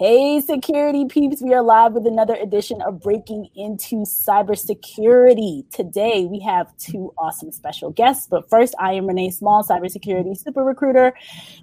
[0.00, 5.70] Hey, security peeps, we are live with another edition of Breaking into Cybersecurity.
[5.70, 8.26] Today, we have two awesome special guests.
[8.26, 11.12] But first, I am Renee Small, cybersecurity super recruiter,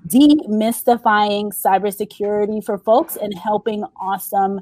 [0.07, 4.61] demystifying cybersecurity for folks and helping awesome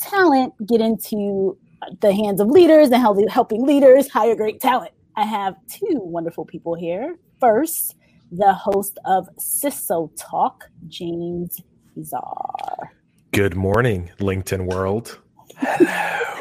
[0.00, 1.58] talent get into
[2.00, 4.92] the hands of leaders and helping leaders hire great talent.
[5.14, 7.16] I have two wonderful people here.
[7.38, 7.96] First,
[8.32, 11.60] the host of CISO Talk, James
[11.98, 12.92] Azar.
[13.32, 15.18] Good morning, LinkedIn world.
[15.56, 16.40] Hello.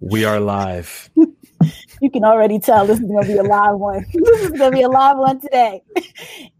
[0.00, 1.10] we are live.
[2.00, 4.04] You can already tell this is going to be a live one.
[4.12, 5.82] this is going to be a live one today.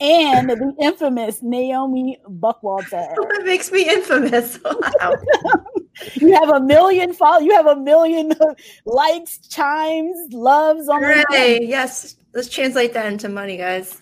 [0.00, 3.14] And the infamous Naomi Buckwalter.
[3.16, 4.58] What makes me infamous?
[5.00, 5.14] Wow.
[6.14, 7.40] you have a million follow.
[7.40, 8.32] You have a million
[8.84, 11.02] likes, chimes, loves on.
[11.02, 11.60] Hooray!
[11.62, 14.00] Yes, let's translate that into money, guys.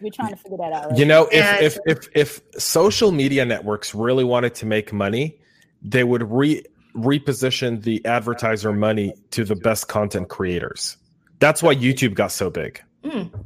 [0.00, 0.90] We're trying to figure that out.
[0.90, 0.98] Right?
[0.98, 5.38] You know, if, yeah, if if if social media networks really wanted to make money,
[5.82, 6.64] they would re
[6.96, 10.96] reposition the advertiser money to the best content creators.
[11.38, 12.82] That's why YouTube got so big.
[13.04, 13.44] Mm.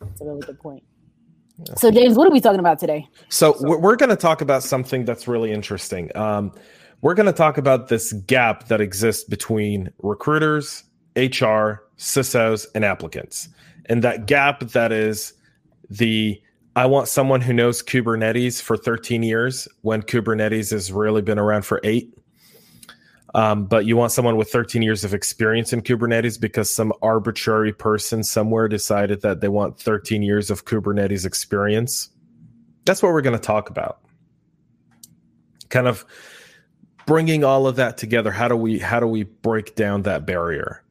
[0.00, 0.82] That's a really good point.
[1.76, 3.06] So, James, what are we talking about today?
[3.28, 6.10] So, we're going to talk about something that's really interesting.
[6.16, 6.52] Um,
[7.00, 10.84] we're going to talk about this gap that exists between recruiters,
[11.16, 13.50] HR, CISOs, and applicants
[13.86, 15.32] and that gap that is
[15.90, 16.40] the
[16.76, 21.64] I want someone who knows Kubernetes for 13 years when Kubernetes has really been around
[21.64, 22.12] for eight.
[23.34, 27.72] Um, but you want someone with 13 years of experience in Kubernetes because some arbitrary
[27.72, 32.10] person somewhere decided that they want 13 years of Kubernetes experience.
[32.84, 34.00] That's what we're going to talk about.
[35.68, 36.04] Kind of
[37.06, 38.30] bringing all of that together.
[38.30, 40.83] How do we how do we break down that barrier?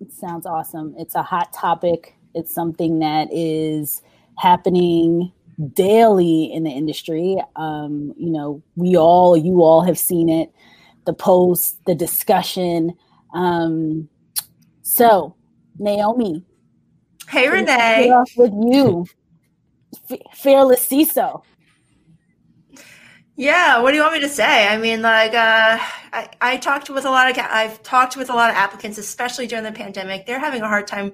[0.00, 0.94] It sounds awesome.
[0.98, 2.16] It's a hot topic.
[2.34, 4.02] It's something that is
[4.38, 5.32] happening
[5.72, 7.36] daily in the industry.
[7.56, 10.52] Um, you know, we all, you all have seen it,
[11.04, 12.94] the post, the discussion.
[13.34, 14.08] Um,
[14.82, 15.34] so,
[15.78, 16.44] Naomi.
[17.28, 18.10] Hey, Renee.
[18.10, 19.06] Off with you,
[20.10, 21.42] F- fearless CISO.
[23.38, 24.66] Yeah, what do you want me to say?
[24.66, 25.78] I mean, like, uh,
[26.12, 29.46] I, I talked with a lot of, I've talked with a lot of applicants, especially
[29.46, 30.26] during the pandemic.
[30.26, 31.12] They're having a hard time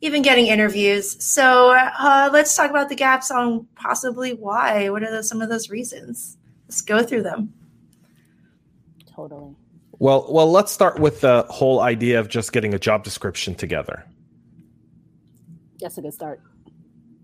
[0.00, 1.22] even getting interviews.
[1.22, 4.88] So uh, let's talk about the gaps on possibly why.
[4.88, 6.38] What are the, some of those reasons?
[6.66, 7.52] Let's go through them.
[9.14, 9.54] Totally.
[9.98, 14.02] Well, well, let's start with the whole idea of just getting a job description together.
[15.78, 16.40] That's a good start.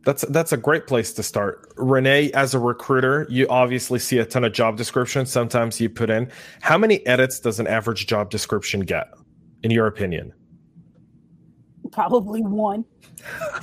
[0.04, 1.72] That's that's a great place to start.
[1.76, 5.30] Renee, as a recruiter, you obviously see a ton of job descriptions.
[5.30, 6.30] Sometimes you put in
[6.60, 9.08] how many edits does an average job description get,
[9.62, 10.32] in your opinion?
[11.92, 12.84] Probably one.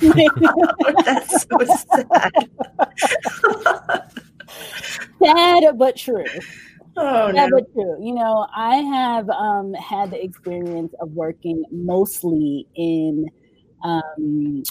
[0.00, 2.50] that's so sad.
[5.22, 6.24] sad but true.
[6.96, 7.58] Oh, yeah, no.
[7.58, 7.96] but true.
[8.00, 13.26] You know, I have um, had the experience of working mostly in
[13.84, 14.62] um,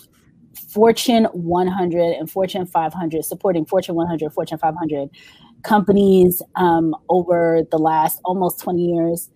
[0.69, 5.09] Fortune 100 and Fortune 500, supporting Fortune 100, Fortune 500
[5.63, 9.29] companies um, over the last almost 20 years.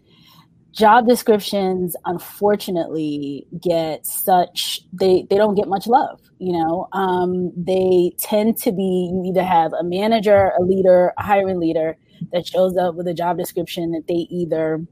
[0.72, 6.20] Job descriptions, unfortunately, get such they they don't get much love.
[6.40, 11.24] You know, um, they tend to be you either have a manager, a leader, a
[11.24, 11.96] hiring leader
[12.32, 14.84] that shows up with a job description that they either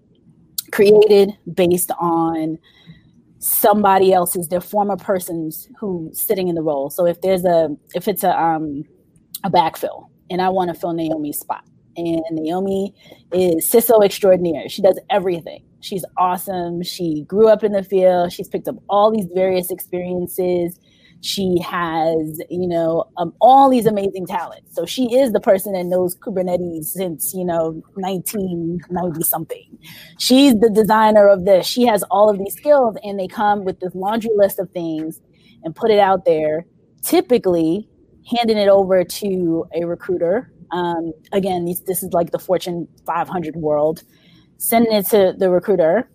[0.71, 2.59] created based on
[3.41, 6.89] somebody else's their former persons who sitting in the role.
[6.89, 8.83] So if there's a if it's a um
[9.43, 11.63] a backfill and i want to fill naomi's spot.
[11.97, 12.93] And naomi
[13.33, 14.69] is ciso extraordinaire.
[14.69, 15.65] She does everything.
[15.81, 16.83] She's awesome.
[16.83, 18.31] She grew up in the field.
[18.31, 20.79] She's picked up all these various experiences
[21.21, 24.73] she has, you know, um, all these amazing talents.
[24.75, 29.77] So she is the person that knows Kubernetes since, you know, 1990 something.
[30.17, 31.67] She's the designer of this.
[31.67, 35.21] She has all of these skills, and they come with this laundry list of things
[35.63, 36.65] and put it out there,
[37.03, 37.87] typically
[38.35, 40.51] handing it over to a recruiter.
[40.71, 44.03] Um, again, this is like the Fortune 500 world,
[44.57, 46.09] sending it to the recruiter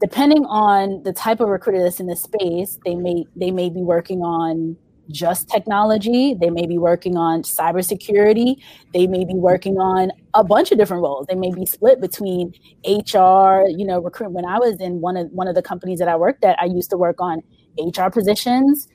[0.00, 3.82] depending on the type of recruiter that's in the space, they may they may be
[3.82, 4.76] working on
[5.10, 6.34] just technology.
[6.34, 8.56] They may be working on cybersecurity.
[8.94, 11.26] They may be working on a bunch of different roles.
[11.26, 12.52] They may be split between
[12.86, 14.30] HR, you know, recruit.
[14.30, 16.66] When I was in one of one of the companies that I worked at, I
[16.66, 17.42] used to work on
[17.78, 18.88] HR positions.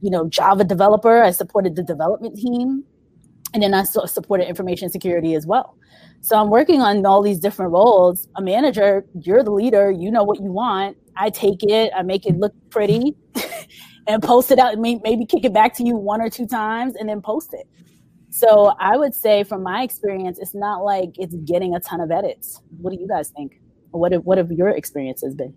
[0.00, 1.22] You know, Java developer.
[1.22, 2.84] I supported the development team,
[3.54, 5.78] and then I supported information security as well.
[6.20, 8.28] So I'm working on all these different roles.
[8.36, 10.96] A manager, you're the leader, you know what you want.
[11.16, 13.14] I take it, I make it look pretty.
[14.06, 17.08] and post it out, maybe kick it back to you one or two times and
[17.08, 17.66] then post it.
[18.30, 22.10] So I would say, from my experience, it's not like it's getting a ton of
[22.10, 22.60] edits.
[22.78, 23.60] What do you guys think?
[23.92, 25.54] What have, what have your experiences been?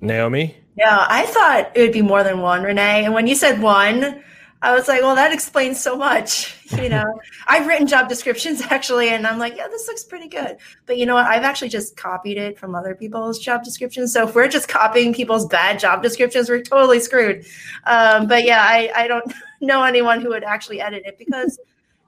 [0.00, 0.56] Naomi?
[0.76, 3.04] Yeah, I thought it would be more than one, Renee.
[3.04, 4.22] And when you said one,
[4.62, 6.56] I was like, well, that explains so much.
[6.70, 10.56] You know, I've written job descriptions actually, and I'm like, yeah, this looks pretty good.
[10.86, 11.26] But you know what?
[11.26, 14.12] I've actually just copied it from other people's job descriptions.
[14.12, 17.44] So if we're just copying people's bad job descriptions, we're totally screwed.
[17.86, 19.24] Um, but yeah, I, I don't
[19.60, 21.58] know anyone who would actually edit it because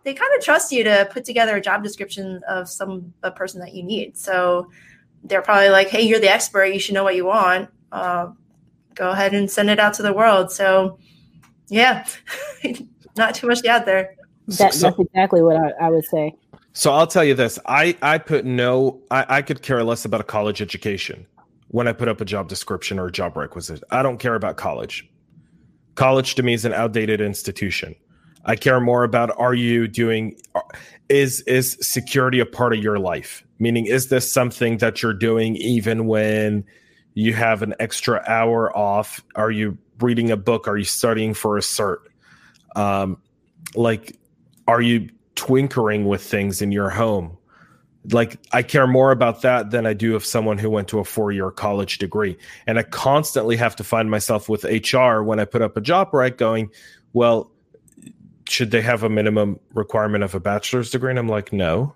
[0.05, 3.61] they kind of trust you to put together a job description of some a person
[3.63, 4.17] that you need.
[4.17, 4.71] So
[5.25, 6.67] they're probably like, hey, you're the expert.
[6.67, 7.69] You should know what you want.
[7.91, 8.29] Uh,
[8.95, 10.53] go ahead and send it out to the world.
[10.53, 10.99] So
[11.69, 12.07] yeah,
[13.17, 14.17] not too much out there.
[14.49, 16.35] That, so, that's exactly what I, I, would say.
[16.73, 20.21] So I'll tell you this: I I put no, I, I could care less about
[20.21, 21.27] a college education
[21.69, 23.83] when I put up a job description or a job requisite.
[23.91, 25.09] I don't care about college.
[25.95, 27.95] College to me is an outdated institution.
[28.45, 30.37] I care more about are you doing
[31.09, 33.45] is is security a part of your life?
[33.59, 36.65] Meaning is this something that you're doing even when
[37.15, 39.23] you have an extra hour off?
[39.37, 40.69] Are you reading a book?
[40.69, 41.99] Are you studying for a cert?
[42.77, 43.21] Um,
[43.75, 44.19] like,
[44.67, 47.37] are you twinkering with things in your home?
[48.11, 51.05] Like, I care more about that than I do of someone who went to a
[51.05, 52.37] four year college degree.
[52.67, 56.13] And I constantly have to find myself with HR when I put up a job
[56.13, 56.71] right going,
[57.13, 57.53] well,
[58.49, 61.11] should they have a minimum requirement of a bachelor's degree?
[61.11, 61.95] And I'm like, no.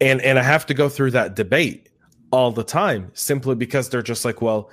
[0.00, 1.88] And and I have to go through that debate
[2.30, 4.70] all the time simply because they're just like, well,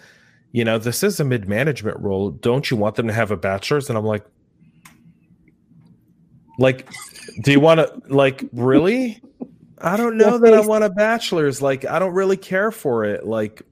[0.55, 2.31] you know, this is a mid management role.
[2.31, 3.89] Don't you want them to have a bachelor's?
[3.89, 4.25] And I'm like,
[6.57, 6.87] like,
[7.43, 9.21] do you want to, like, really?
[9.79, 11.61] I don't know that I want a bachelor's.
[11.61, 13.25] Like, I don't really care for it.
[13.25, 13.63] Like,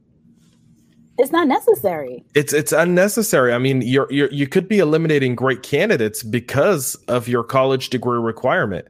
[1.18, 2.26] it's not necessary.
[2.36, 3.54] It's it's unnecessary.
[3.54, 8.20] I mean, you're, you're you could be eliminating great candidates because of your college degree
[8.20, 8.90] requirement.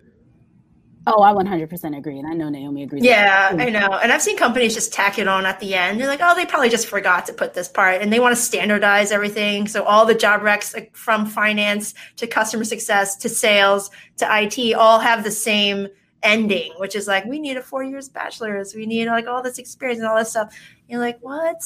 [1.06, 2.18] Oh, I 100% agree.
[2.18, 3.04] And I know Naomi agrees.
[3.04, 3.98] Yeah, I know.
[4.02, 6.00] And I've seen companies just tack it on at the end.
[6.00, 8.02] They're like, oh, they probably just forgot to put this part.
[8.02, 9.68] And they want to standardize everything.
[9.68, 15.00] So all the job recs from finance to customer success to sales to IT all
[15.00, 15.90] have the same
[16.22, 18.74] ending, which is like, we need a four years bachelor's.
[18.74, 20.48] We need like all this experience and all this stuff.
[20.48, 21.62] And you're like, what?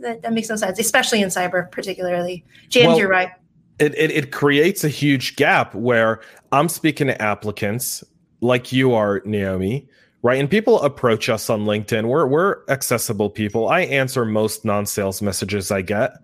[0.00, 2.44] That, that makes no sense, especially in cyber, particularly.
[2.68, 3.30] James, well, you're right.
[3.78, 6.20] It, it, it creates a huge gap where
[6.52, 8.04] I'm speaking to applicants
[8.42, 9.88] like you are, Naomi,
[10.20, 10.38] right?
[10.38, 12.04] And people approach us on LinkedIn.
[12.08, 13.68] We're we're accessible people.
[13.68, 16.18] I answer most non-sales messages I get.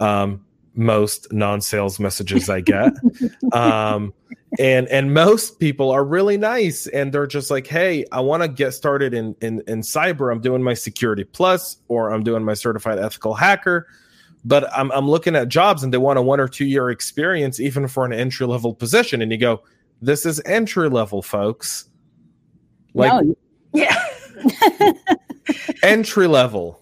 [0.00, 0.44] Um,
[0.74, 2.92] most non-sales messages I get.
[3.52, 4.12] um,
[4.58, 8.48] and and most people are really nice and they're just like, hey, I want to
[8.48, 10.32] get started in, in in cyber.
[10.32, 13.86] I'm doing my security plus or I'm doing my certified ethical hacker.
[14.44, 17.60] But I'm I'm looking at jobs and they want a one or two year experience
[17.60, 19.22] even for an entry level position.
[19.22, 19.62] And you go,
[20.02, 21.88] this is entry level, folks.
[22.92, 23.36] Like, no.
[23.72, 24.04] yeah,
[25.82, 26.80] entry level.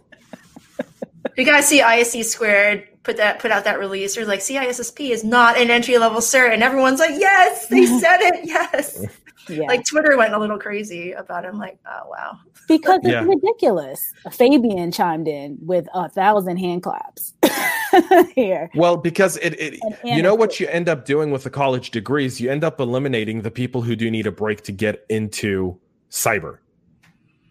[1.37, 5.25] You guys see ISC squared put that put out that release or like CISSP is
[5.25, 9.07] not an entry level cert, and everyone's like, yes, they said it, yes.
[9.51, 9.67] Yeah.
[9.67, 11.59] Like Twitter went a little crazy about him.
[11.59, 12.39] Like, oh wow,
[12.69, 13.25] because it's yeah.
[13.25, 14.01] ridiculous.
[14.31, 17.35] Fabian chimed in with a thousand hand claps.
[18.35, 18.71] here.
[18.75, 22.41] Well, because it, it you know what you end up doing with the college degrees,
[22.41, 25.79] you end up eliminating the people who do need a break to get into
[26.11, 26.59] cyber.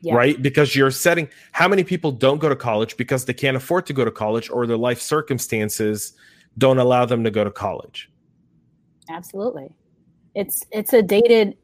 [0.01, 0.15] Yeah.
[0.15, 0.41] Right?
[0.41, 3.93] Because you're setting how many people don't go to college because they can't afford to
[3.93, 6.13] go to college or their life circumstances
[6.57, 8.09] don't allow them to go to college.
[9.09, 9.73] Absolutely.
[10.35, 11.57] It's it's a dated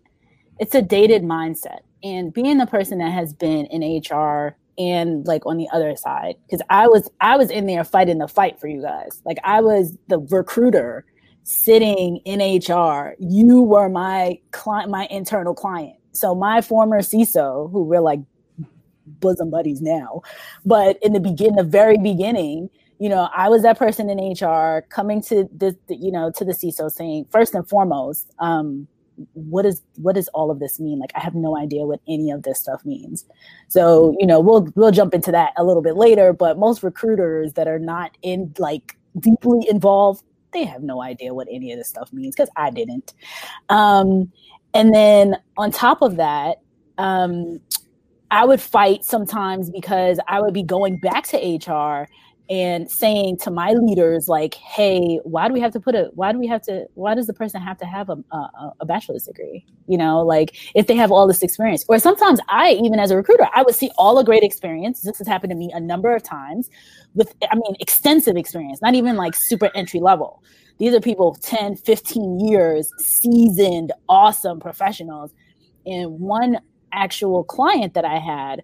[0.59, 1.79] it's a dated mindset.
[2.03, 6.35] And being the person that has been in HR and like on the other side
[6.45, 9.21] because i was i was in there fighting the fight for you guys.
[9.25, 11.05] Like i was the recruiter
[11.43, 15.95] sitting in hr you were my client my internal client.
[16.11, 18.19] So my former ciso who we're like
[19.07, 20.21] bosom buddies now
[20.65, 24.81] but in the begin the very beginning you know i was that person in hr
[24.89, 28.87] coming to this you know to the ciso saying first and foremost um
[29.33, 30.99] what is what does all of this mean?
[30.99, 33.25] Like i have no idea what any of this stuff means.
[33.67, 37.53] So you know we'll we'll jump into that a little bit later but most recruiters
[37.53, 41.89] that are not in like deeply involved they have no idea what any of this
[41.89, 43.13] stuff means because i didn't.
[43.69, 44.31] Um
[44.73, 46.61] and then on top of that
[46.97, 47.59] um
[48.31, 52.07] i would fight sometimes because i would be going back to hr
[52.49, 56.31] and saying to my leaders like hey why do we have to put a why
[56.31, 59.23] do we have to why does the person have to have a, a, a, bachelor's
[59.23, 59.65] degree?
[59.87, 61.83] You know like if they have all this experience.
[61.87, 65.01] Or sometimes i even as a recruiter i would see all a great experience.
[65.01, 66.69] This has happened to me a number of times
[67.15, 70.43] with i mean extensive experience not even like super entry level.
[70.77, 75.31] These are people 10 15 years seasoned awesome professionals.
[75.87, 76.59] And one
[76.91, 78.61] actual client that i had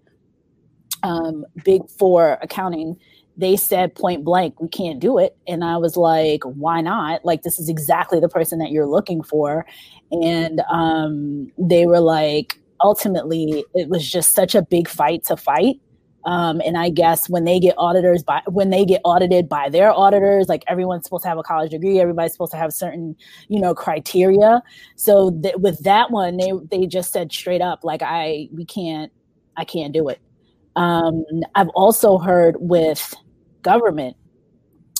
[1.04, 2.96] um, big four accounting
[3.38, 5.36] they said point blank, we can't do it.
[5.48, 7.24] And I was like, why not?
[7.26, 9.66] Like, this is exactly the person that you're looking for.
[10.12, 15.80] And um, they were like, ultimately, it was just such a big fight to fight.
[16.24, 19.92] Um, and I guess when they get auditors by when they get audited by their
[19.92, 23.16] auditors, like everyone's supposed to have a college degree, everybody's supposed to have certain,
[23.48, 24.62] you know, criteria.
[24.98, 29.12] So th- with that one, they they just said straight up, like I we can't,
[29.58, 30.20] I can't do it.
[30.75, 31.25] Um,
[31.56, 33.13] I've also heard with
[33.62, 34.16] government,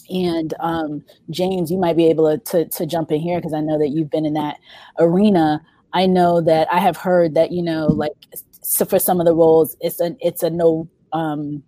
[0.10, 3.80] and um, James, you might be able to, to, jump in here because I know
[3.80, 4.58] that you've been in that
[5.00, 5.62] arena.
[5.94, 8.12] I know that I have heard that you know, like
[8.62, 11.63] so for some of the roles, it's a it's a no um,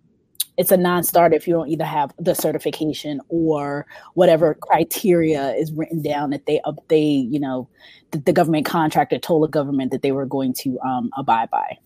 [0.56, 6.00] it's a non-starter if you don't either have the certification or whatever criteria is written
[6.00, 7.68] down that they they you know
[8.12, 11.78] the, the government contractor told the government that they were going to um, abide by.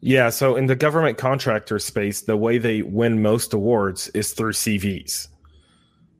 [0.00, 4.52] Yeah, so in the government contractor space, the way they win most awards is through
[4.52, 5.28] CVs.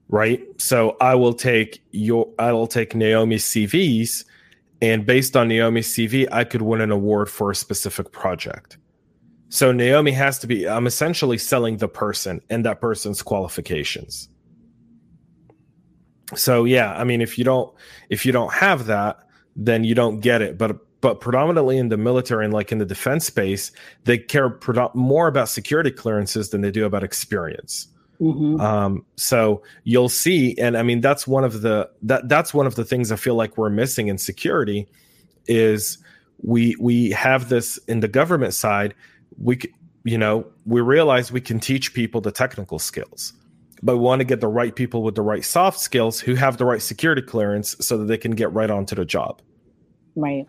[0.09, 0.43] Right?
[0.57, 4.25] So I will take your I will take Naomi's CVs
[4.81, 8.79] and based on Naomi's CV, I could win an award for a specific project.
[9.49, 14.29] So Naomi has to be I'm essentially selling the person and that person's qualifications.
[16.35, 17.75] So yeah, I mean if you don't
[18.09, 19.19] if you don't have that,
[19.57, 20.59] then you don't get it.
[20.59, 23.71] But but predominantly in the military and like in the defense space,
[24.05, 24.59] they care
[24.95, 27.89] more about security clearances than they do about experience.
[28.21, 28.61] Mm-hmm.
[28.61, 32.75] Um, so you'll see, and I mean that's one of the that that's one of
[32.75, 34.89] the things I feel like we're missing in security
[35.47, 35.99] is
[36.43, 38.95] we we have this in the government side.
[39.41, 39.61] We
[40.03, 43.35] you know we realize we can teach people the technical skills,
[43.85, 46.57] but we want to get the right people with the right soft skills who have
[46.57, 49.41] the right security clearance so that they can get right onto the job.
[50.17, 50.45] Right.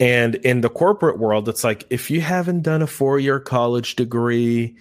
[0.00, 3.96] And in the corporate world, it's like if you haven't done a four year college
[3.96, 4.76] degree,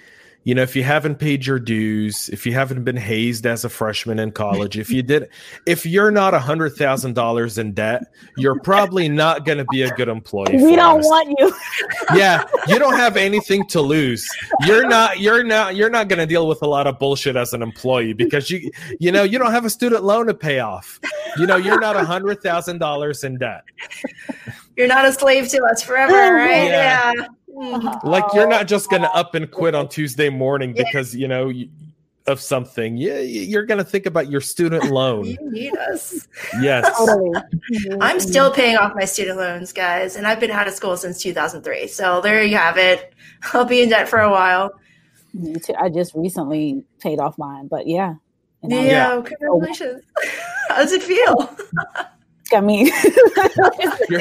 [0.48, 3.70] you know, if you haven't paid your dues, if you haven't been hazed as a
[3.70, 5.28] freshman in college, if you did,
[5.66, 8.04] if you're not a hundred thousand dollars in debt,
[8.38, 10.56] you're probably not going to be a good employee.
[10.56, 11.06] We don't us.
[11.06, 11.54] want you.
[12.16, 14.26] yeah, you don't have anything to lose.
[14.66, 15.20] You're not.
[15.20, 15.76] You're not.
[15.76, 18.72] You're not going to deal with a lot of bullshit as an employee because you,
[19.02, 21.02] you know, you don't have a student loan to pay off.
[21.38, 23.66] You know, you're not a hundred thousand dollars in debt.
[24.78, 26.70] You're not a slave to us forever, right?
[26.70, 27.12] yeah.
[27.18, 27.28] yeah.
[27.58, 28.08] Mm-hmm.
[28.08, 31.52] Like you're not just gonna up and quit on Tuesday morning because you know
[32.28, 32.98] of something.
[32.98, 35.26] Yeah, you're gonna think about your student loan.
[35.26, 36.28] you need us.
[36.62, 36.86] Yes.
[38.00, 41.22] I'm still paying off my student loans, guys, and I've been out of school since
[41.22, 41.88] 2003.
[41.88, 43.14] So there you have it.
[43.54, 44.72] I'll be in debt for a while.
[45.34, 45.74] Me too.
[45.80, 48.16] I just recently paid off mine, but yeah.
[48.64, 50.04] Yeah, yeah, congratulations.
[50.70, 51.56] How does it feel?
[52.54, 52.90] I mean,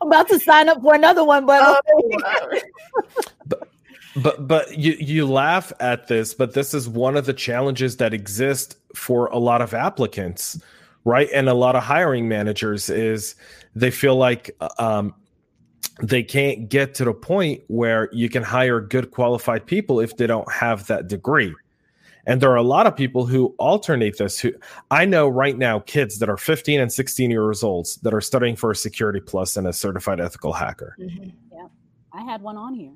[0.00, 2.60] I'm about to sign up for another one, but, oh,
[3.46, 3.68] but
[4.16, 8.14] but but you you laugh at this, but this is one of the challenges that
[8.14, 10.60] exist for a lot of applicants,
[11.04, 11.28] right?
[11.34, 13.34] And a lot of hiring managers is
[13.74, 15.14] they feel like um,
[16.00, 20.26] they can't get to the point where you can hire good qualified people if they
[20.26, 21.54] don't have that degree
[22.26, 24.38] and there are a lot of people who alternate this.
[24.38, 24.52] Who
[24.90, 28.56] I know right now, kids that are 15 and 16 years old that are studying
[28.56, 30.96] for a security plus and a certified ethical hacker.
[30.98, 31.30] Mm-hmm.
[31.52, 31.68] Yeah.
[32.12, 32.92] I had one on here.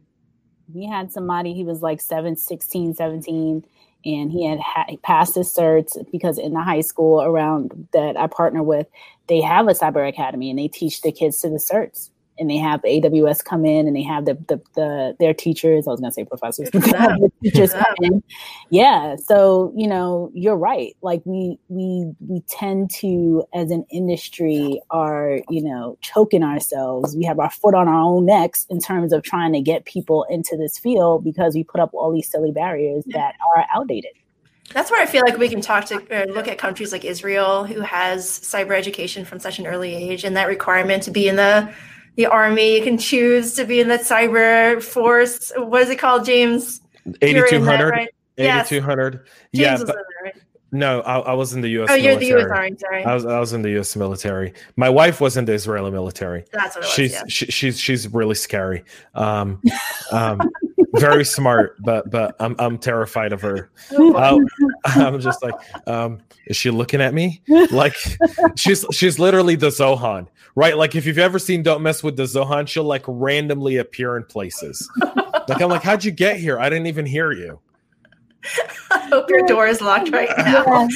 [0.73, 3.65] We had somebody, he was like 7, 16, 17,
[4.05, 8.27] and he had ha- passed his certs because in the high school around that I
[8.27, 8.87] partner with,
[9.29, 12.57] they have a cyber academy and they teach the kids to the certs and they
[12.57, 15.87] have the AWS come in and they have the the, the their teachers.
[15.87, 16.71] I was gonna say professors.
[17.42, 18.23] teachers come in.
[18.71, 19.16] Yeah.
[19.16, 20.97] So you know, you're right.
[21.02, 27.16] Like we we we tend to, as an industry, are you know choking ourselves.
[27.16, 30.25] We have our foot on our own necks in terms of trying to get people
[30.30, 34.12] into this field because we put up all these silly barriers that are outdated.
[34.73, 35.95] That's where I feel like we can talk to
[36.28, 40.37] look at countries like Israel, who has cyber education from such an early age, and
[40.37, 41.73] that requirement to be in the
[42.19, 42.77] the army.
[42.77, 45.53] You can choose to be in the cyber force.
[45.57, 46.83] What is it called, James?
[47.23, 47.91] 8200.
[47.91, 48.09] Right?
[48.37, 49.27] 8200.
[49.53, 49.79] Yes.
[49.79, 49.85] Yeah.
[49.87, 50.35] But, right?
[50.71, 51.89] No, I, I, was in the U.S.
[51.91, 52.51] Oh, you're the U.S.
[52.51, 52.77] Army.
[52.77, 53.97] Sorry, I was I was in the U.S.
[53.97, 54.53] military.
[54.77, 56.45] My wife was in the Israeli military.
[56.53, 57.27] That's what it she's was, yeah.
[57.27, 58.85] she, she's she's really scary.
[59.15, 59.63] Um,
[60.13, 60.43] um,
[60.95, 63.71] very smart, but but I'm I'm terrified of her.
[63.92, 64.38] Uh,
[64.85, 65.54] I'm just like,
[65.87, 67.42] um, is she looking at me?
[67.71, 67.95] Like
[68.57, 70.76] she's she's literally the Zohan, right?
[70.76, 74.25] Like if you've ever seen Don't Mess with the Zohan, she'll like randomly appear in
[74.25, 74.88] places.
[75.49, 76.59] Like I'm like, how'd you get here?
[76.59, 77.61] I didn't even hear you.
[78.90, 80.88] I hope your door is locked right now.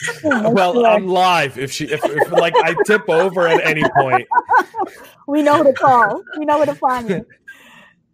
[0.50, 1.58] well, I'm live.
[1.58, 4.28] If she, if, if like I tip over at any point,
[5.26, 6.22] we know who to call.
[6.38, 7.26] We know where to find you.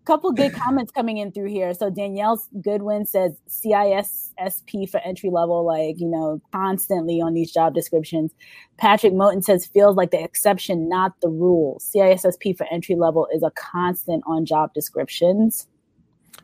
[0.09, 1.75] Couple good comments coming in through here.
[1.75, 7.75] So Danielle Goodwin says CISSP for entry level, like you know, constantly on these job
[7.75, 8.33] descriptions.
[8.79, 11.79] Patrick Moten says feels like the exception, not the rule.
[11.81, 15.67] CISSP for entry level is a constant on job descriptions.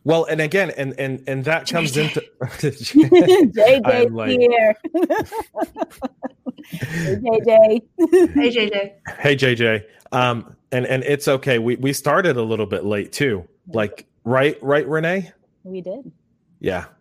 [0.04, 4.75] Well, and again, and and and that comes into JJ like, here.
[6.64, 7.80] hey, JJ.
[8.35, 8.92] Hey JJ.
[9.21, 9.85] Hey JJ.
[10.12, 11.59] Um, and and it's okay.
[11.59, 13.49] We we started a little bit late too.
[13.68, 15.33] Like right, right, Renee.
[15.62, 16.11] We did.
[16.61, 16.87] Yeah.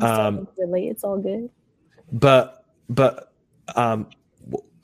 [0.00, 0.88] Um, late.
[0.88, 1.50] It's all good.
[2.10, 3.34] But but
[3.76, 4.06] um,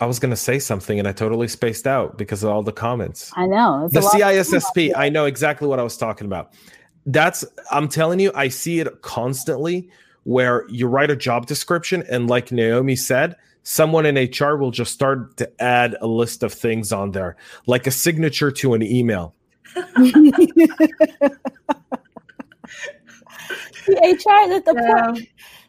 [0.00, 2.72] I was going to say something and I totally spaced out because of all the
[2.72, 3.32] comments.
[3.34, 3.88] I know.
[3.90, 6.52] the CISSP, I know exactly what I was talking about
[7.08, 9.88] that's I'm telling you, I see it constantly
[10.24, 14.92] where you write a job description and like Naomi said, someone in HR will just
[14.92, 19.34] start to add a list of things on there, like a signature to an email.
[19.76, 19.82] HR
[24.50, 25.12] is the yeah.
[25.12, 25.28] point.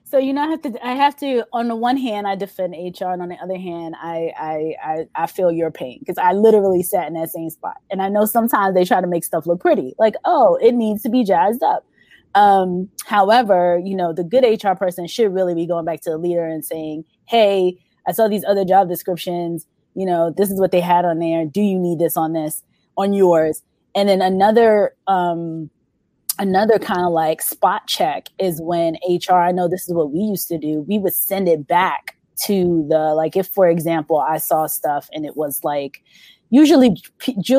[0.09, 0.87] So you know, I have to.
[0.87, 1.45] I have to.
[1.53, 5.05] On the one hand, I defend HR, and on the other hand, I I I,
[5.15, 7.77] I feel your pain because I literally sat in that same spot.
[7.91, 11.03] And I know sometimes they try to make stuff look pretty, like oh, it needs
[11.03, 11.85] to be jazzed up.
[12.33, 16.17] Um, however, you know, the good HR person should really be going back to the
[16.17, 17.77] leader and saying, "Hey,
[18.07, 19.67] I saw these other job descriptions.
[19.93, 21.45] You know, this is what they had on there.
[21.45, 22.63] Do you need this on this
[22.97, 23.61] on yours?"
[23.99, 25.69] And then another um,
[26.37, 30.19] another kind of like spot check is when HR, I know this is what we
[30.19, 32.15] used to do, we would send it back
[32.45, 36.01] to the, like, if for example, I saw stuff and it was like,
[36.49, 37.01] usually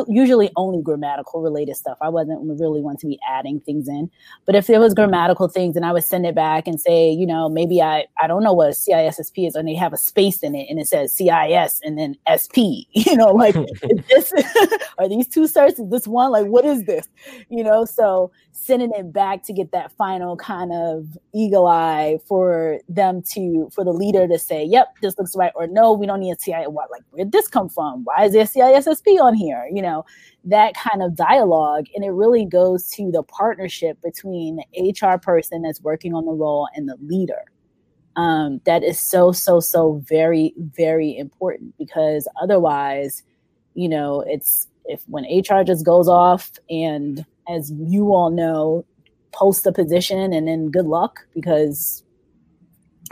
[0.09, 1.99] usually only grammatical related stuff.
[2.00, 4.11] I wasn't really one to be adding things in.
[4.47, 7.26] But if there was grammatical things and i would send it back and say you
[7.26, 10.54] know maybe i i don't know what cissp is and they have a space in
[10.54, 12.56] it and it says cis and then sp
[12.92, 13.54] you know like
[14.09, 14.32] this
[14.99, 16.30] are these two certs is this one?
[16.30, 17.08] Like what is this?
[17.49, 22.80] You know so sending it back to get that final kind of eagle eye for
[22.88, 26.21] them to for the leader to say yep this looks right or no we don't
[26.21, 28.04] need a cis what like where'd this come from?
[28.04, 30.04] Why is there cis SSP on here, you know,
[30.45, 31.86] that kind of dialogue.
[31.95, 36.32] And it really goes to the partnership between the HR person that's working on the
[36.32, 37.43] role and the leader.
[38.16, 43.23] Um, that is so, so, so very, very important because otherwise,
[43.75, 48.84] you know, it's if when HR just goes off and as you all know,
[49.32, 52.02] post a position and then good luck because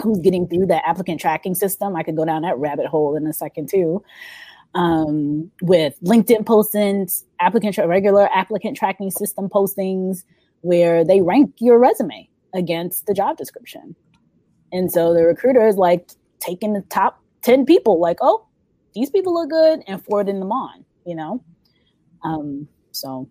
[0.02, 1.96] who's getting through that applicant tracking system.
[1.96, 4.02] I could go down that rabbit hole in a second too
[4.74, 10.24] um, with LinkedIn postings, applicant regular applicant tracking system postings,
[10.60, 13.94] where they rank your resume against the job description.
[14.72, 18.46] And so the recruiter is like taking the top 10 people, like, oh,
[18.94, 21.42] these people look good, and forwarding them on, you know?
[22.22, 23.28] Um, so.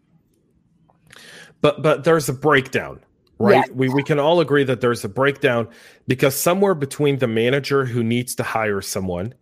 [1.62, 3.02] But but there's a breakdown,
[3.40, 3.76] right?
[3.76, 5.68] We we can all agree that there's a breakdown
[6.08, 9.34] because somewhere between the manager who needs to hire someone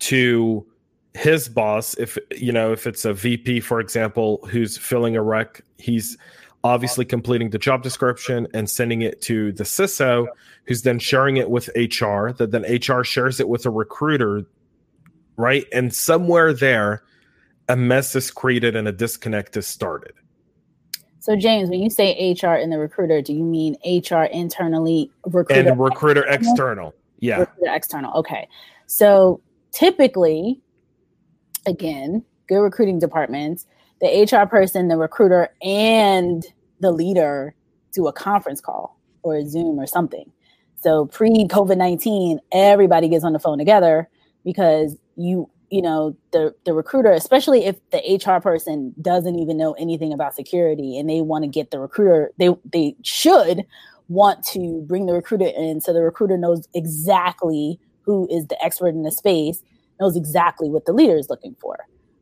[0.00, 0.66] to
[1.14, 5.60] his boss if you know if it's a vp for example who's filling a rec
[5.78, 6.18] he's
[6.64, 10.26] obviously completing the job description and sending it to the ciso
[10.66, 14.42] who's then sharing it with hr that then hr shares it with a recruiter
[15.36, 17.04] right and somewhere there
[17.68, 20.12] a mess is created and a disconnect is started
[21.20, 25.70] so James, when you say HR and the recruiter, do you mean HR internally, recruiter
[25.70, 26.88] and recruiter external?
[26.90, 26.94] external.
[27.20, 28.12] Yeah, recruiter external.
[28.12, 28.46] Okay,
[28.88, 29.40] so
[29.72, 30.60] typically
[31.66, 33.66] again, good recruiting departments,
[34.00, 36.44] the HR person, the recruiter, and
[36.80, 37.54] the leader
[37.92, 40.30] do a conference call or a Zoom or something.
[40.80, 44.08] So pre COVID 19, everybody gets on the phone together
[44.44, 49.72] because you, you know, the, the recruiter, especially if the HR person doesn't even know
[49.74, 53.64] anything about security and they want to get the recruiter, they, they should
[54.08, 58.88] want to bring the recruiter in so the recruiter knows exactly who is the expert
[58.88, 59.62] in the space
[60.00, 61.78] knows exactly what the leader is looking for.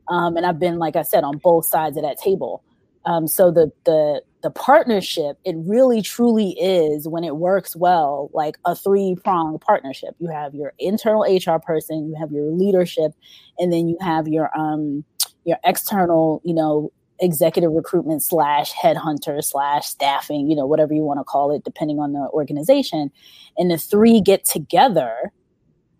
[0.08, 2.62] Um, and I've been, like I said, on both sides of that table.
[3.04, 8.56] Um, so the the the partnership, it really truly is when it works well, like
[8.64, 10.14] a three pronged partnership.
[10.18, 13.12] You have your internal HR person, you have your leadership,
[13.58, 15.04] and then you have your um
[15.44, 21.20] your external, you know, executive recruitment slash headhunter slash staffing, you know, whatever you want
[21.20, 23.10] to call it, depending on the organization.
[23.56, 25.32] And the three get together,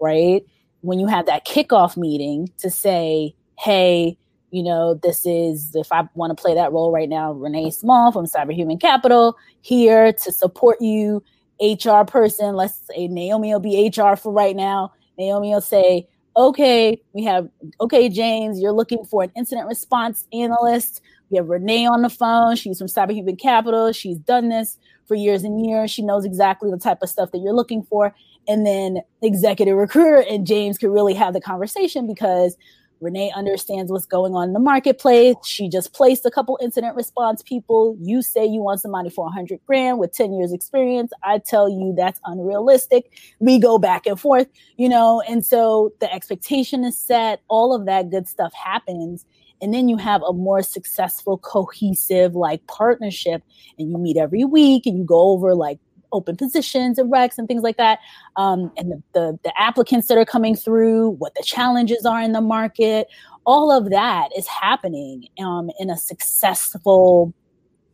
[0.00, 0.42] right?
[0.82, 4.16] When you have that kickoff meeting to say, hey,
[4.50, 8.12] you know, this is if I want to play that role right now, Renee Small
[8.12, 11.22] from Cyber Human Capital here to support you,
[11.60, 12.54] HR person.
[12.54, 14.92] Let's say Naomi will be HR for right now.
[15.18, 17.48] Naomi will say, okay, we have,
[17.80, 21.00] okay, James, you're looking for an incident response analyst.
[21.30, 22.56] We have Renee on the phone.
[22.56, 23.92] She's from Cyber Human Capital.
[23.92, 25.90] She's done this for years and years.
[25.90, 28.14] She knows exactly the type of stuff that you're looking for.
[28.48, 32.56] And then executive recruiter and James could really have the conversation because
[33.02, 35.36] Renee understands what's going on in the marketplace.
[35.44, 37.96] She just placed a couple incident response people.
[38.00, 41.12] You say you want somebody for 100 grand with 10 years experience.
[41.24, 43.10] I tell you that's unrealistic.
[43.40, 47.42] We go back and forth, you know, and so the expectation is set.
[47.48, 49.26] All of that good stuff happens.
[49.60, 53.42] And then you have a more successful, cohesive like partnership,
[53.78, 55.78] and you meet every week and you go over like
[56.12, 57.98] open positions and recs and things like that,
[58.36, 62.32] um, and the, the, the applicants that are coming through, what the challenges are in
[62.32, 63.08] the market,
[63.44, 67.34] all of that is happening um, in a successful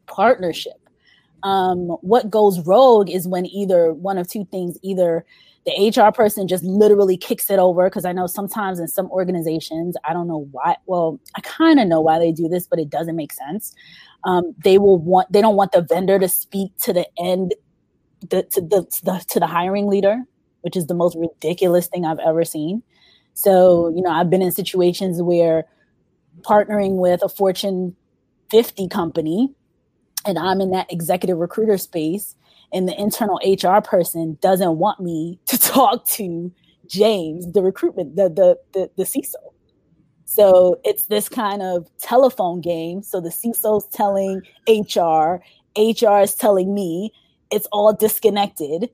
[0.06, 0.80] partnership.
[1.42, 5.24] Um, what goes rogue is when either one of two things, either
[5.66, 9.96] the HR person just literally kicks it over because I know sometimes in some organizations,
[10.04, 10.76] I don't know why.
[10.86, 13.74] Well, I kind of know why they do this, but it doesn't make sense.
[14.24, 17.54] Um, they will want they don't want the vendor to speak to the end
[18.20, 20.22] the, to the, to the to the hiring leader,
[20.62, 22.82] which is the most ridiculous thing I've ever seen.
[23.34, 25.64] So, you know, I've been in situations where
[26.42, 27.94] partnering with a Fortune
[28.50, 29.54] 50 company
[30.26, 32.34] and I'm in that executive recruiter space
[32.72, 36.52] and the internal HR person doesn't want me to talk to
[36.88, 39.34] James, the recruitment, the the the, the CISO.
[40.24, 43.02] So it's this kind of telephone game.
[43.02, 45.40] So the CISO's telling HR,
[45.76, 47.12] HR is telling me,
[47.50, 48.90] it's all disconnected.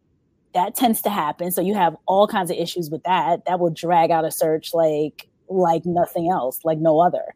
[0.54, 1.50] That tends to happen.
[1.50, 3.44] So you have all kinds of issues with that.
[3.46, 7.34] That will drag out a search like like nothing else, like no other.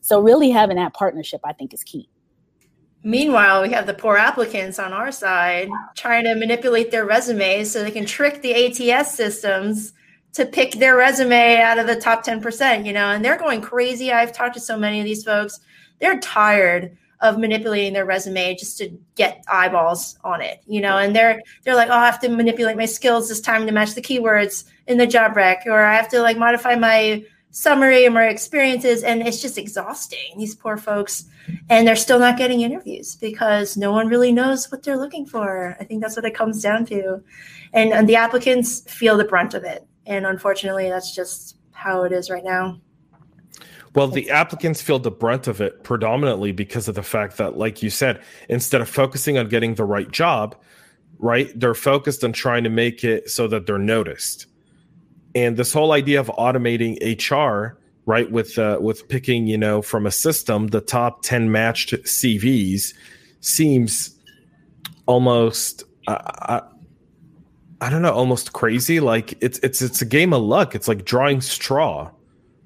[0.00, 2.08] So really having that partnership, I think, is key.
[3.02, 7.82] Meanwhile, we have the poor applicants on our side trying to manipulate their resumes so
[7.82, 9.94] they can trick the ATS systems
[10.34, 14.12] to pick their resume out of the top 10%, you know, and they're going crazy.
[14.12, 15.60] I've talked to so many of these folks.
[15.98, 21.14] They're tired of manipulating their resume just to get eyeballs on it, you know, and
[21.14, 24.02] they're they're like, oh, I have to manipulate my skills this time to match the
[24.02, 28.28] keywords in the job rec, or I have to like modify my summary or my
[28.28, 30.38] experiences, and it's just exhausting.
[30.38, 31.26] These poor folks,
[31.68, 35.76] and they're still not getting interviews because no one really knows what they're looking for.
[35.78, 37.22] I think that's what it comes down to,
[37.72, 42.12] and, and the applicants feel the brunt of it, and unfortunately, that's just how it
[42.12, 42.80] is right now.
[43.94, 47.82] Well, the applicants feel the brunt of it predominantly because of the fact that, like
[47.82, 50.54] you said, instead of focusing on getting the right job,
[51.18, 54.46] right, they're focused on trying to make it so that they're noticed.
[55.34, 60.06] And this whole idea of automating HR, right, with uh, with picking, you know, from
[60.06, 62.94] a system the top ten matched CVs,
[63.40, 64.16] seems
[65.06, 65.82] almost.
[66.06, 66.62] Uh, I,
[67.82, 69.00] I don't know, almost crazy.
[69.00, 70.74] Like it's it's it's a game of luck.
[70.74, 72.10] It's like drawing straw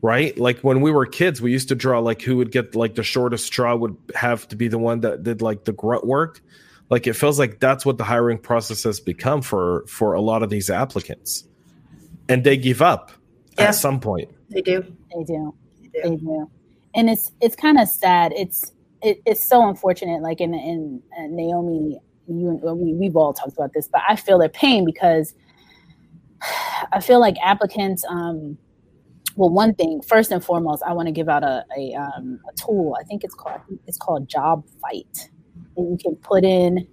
[0.04, 0.36] right?
[0.36, 3.02] Like when we were kids, we used to draw like who would get like the
[3.02, 6.42] shortest straw would have to be the one that did like the grunt work.
[6.90, 10.42] Like it feels like that's what the hiring process has become for for a lot
[10.42, 11.44] of these applicants,
[12.28, 13.12] and they give up
[13.58, 13.68] yeah.
[13.68, 14.28] at some point.
[14.50, 14.82] They do.
[15.16, 15.54] They do.
[15.94, 16.10] They do.
[16.10, 16.50] They do.
[16.94, 18.34] And it's it's kind of sad.
[18.36, 20.20] It's it, it's so unfortunate.
[20.20, 24.16] Like in in uh, Naomi, you and we we've all talked about this, but I
[24.16, 25.32] feel their pain because
[26.92, 28.04] I feel like applicants.
[28.06, 28.58] um
[29.36, 32.54] well, one thing first and foremost, I want to give out a a, um, a
[32.56, 32.96] tool.
[33.00, 35.30] I think it's called it's called Job Fight,
[35.76, 36.86] and you can put in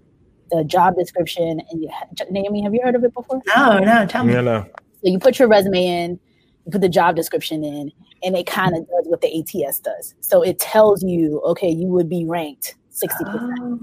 [0.50, 1.62] the job description.
[1.70, 1.90] And you,
[2.30, 3.42] Naomi, have you heard of it before?
[3.56, 4.34] No, no, tell me.
[4.34, 4.66] Yeah, no.
[5.04, 6.20] So you put your resume in,
[6.66, 7.92] you put the job description in,
[8.24, 10.16] and it kind of does what the ATS does.
[10.22, 13.60] So it tells you, okay, you would be ranked sixty percent.
[13.62, 13.80] Oh.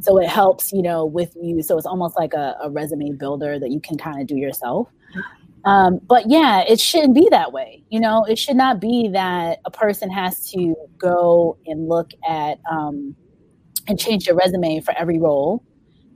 [0.00, 1.62] So it helps, you know, with you.
[1.62, 4.88] So it's almost like a, a resume builder that you can kind of do yourself.
[5.64, 7.82] Um, but yeah, it shouldn't be that way.
[7.90, 12.58] You know, it should not be that a person has to go and look at
[12.70, 13.14] um,
[13.86, 15.64] and change their resume for every role.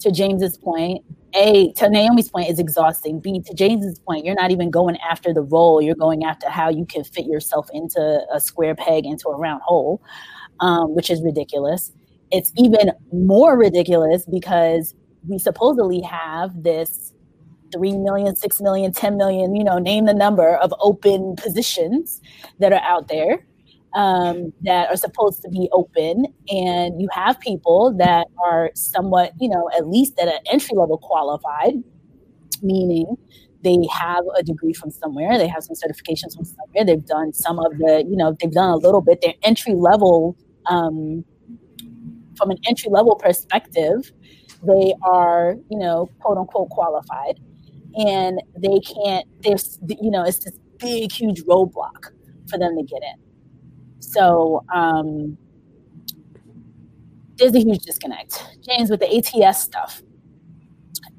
[0.01, 3.21] To James's point, A, to Naomi's point, is exhausting.
[3.21, 5.81] B, to James's point, you're not even going after the role.
[5.81, 9.63] You're going after how you can fit yourself into a square peg into a round
[9.63, 10.03] hole,
[10.61, 11.93] um, which is ridiculous.
[12.31, 14.95] It's even more ridiculous because
[15.29, 17.12] we supposedly have this
[17.73, 22.21] 3 million, 6 million, 10 million, you know, name the number of open positions
[22.61, 23.45] that are out there.
[23.95, 29.49] um, that are supposed to be open, and you have people that are somewhat, you
[29.49, 31.75] know, at least at an entry level qualified,
[32.63, 33.17] meaning
[33.65, 37.59] they have a degree from somewhere, they have some certifications from somewhere, they've done some
[37.59, 39.21] of the, you know, they've done a little bit.
[39.23, 41.25] They're entry level, um,
[42.37, 44.13] from an entry level perspective,
[44.67, 47.41] they are, you know, quote unquote qualified,
[47.97, 49.27] and they can't.
[49.43, 52.11] There's, you know, it's this big, huge roadblock
[52.49, 53.23] for them to get in.
[54.01, 55.39] So um,
[57.37, 58.45] there's a huge disconnect.
[58.63, 60.03] James, with the ATS stuff,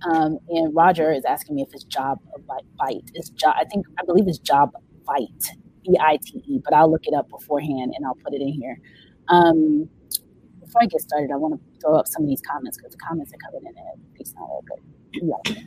[0.10, 2.20] um, and Roger is asking me if it's job
[2.78, 3.10] bite.
[3.14, 3.56] It's job.
[3.58, 4.72] I think I believe it's job
[5.06, 5.28] fight,
[5.84, 6.60] B I T E.
[6.64, 8.78] But I'll look it up beforehand and I'll put it in here.
[9.30, 9.90] Um,
[10.60, 12.98] before I get started, I want to throw up some of these comments because the
[12.98, 14.80] comments are coming in and they sound all good.
[15.14, 15.64] Yeah.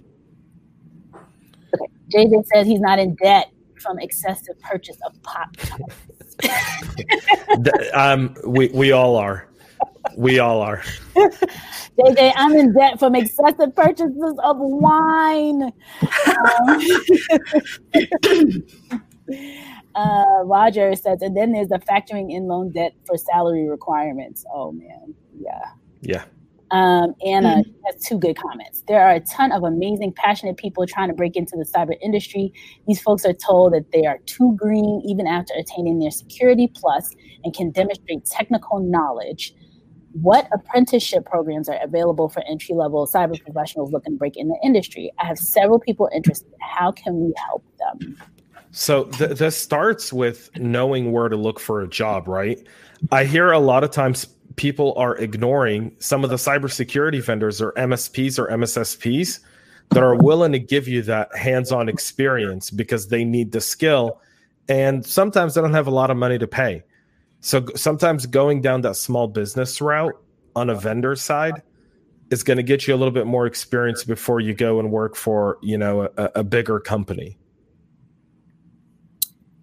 [1.75, 1.87] Okay.
[2.15, 3.51] JJ says he's not in debt
[3.81, 5.55] from excessive purchase of pop
[7.95, 9.49] um, we we all are.
[10.17, 10.83] We all are.
[11.17, 15.73] JJ, I'm in debt from excessive purchases of wine.
[16.27, 16.81] Um,
[19.95, 24.45] uh, Roger says, and then there's the factoring in loan debt for salary requirements.
[24.53, 25.71] Oh man, yeah,
[26.03, 26.25] yeah.
[26.73, 27.71] Um, Anna mm-hmm.
[27.87, 28.83] has two good comments.
[28.89, 32.53] There are a ton of amazing, passionate people trying to break into the cyber industry.
[32.89, 37.15] These folks are told that they are too green even after attaining their Security Plus
[37.45, 39.55] and can demonstrate technical knowledge.
[40.13, 44.59] What apprenticeship programs are available for entry level cyber professionals looking to break in the
[44.65, 45.13] industry?
[45.21, 46.49] I have several people interested.
[46.61, 48.17] How can we help them?
[48.73, 52.59] So th- this starts with knowing where to look for a job, right?
[53.13, 54.27] I hear a lot of times
[54.57, 59.41] people are ignoring some of the cybersecurity vendors or MSPs or MSSPs
[59.91, 64.21] that are willing to give you that hands-on experience because they need the skill
[64.69, 66.83] and sometimes they don't have a lot of money to pay.
[67.41, 70.21] So sometimes going down that small business route
[70.57, 71.63] on a vendor side
[72.31, 75.15] is going to get you a little bit more experience before you go and work
[75.15, 77.39] for, you know, a, a bigger company.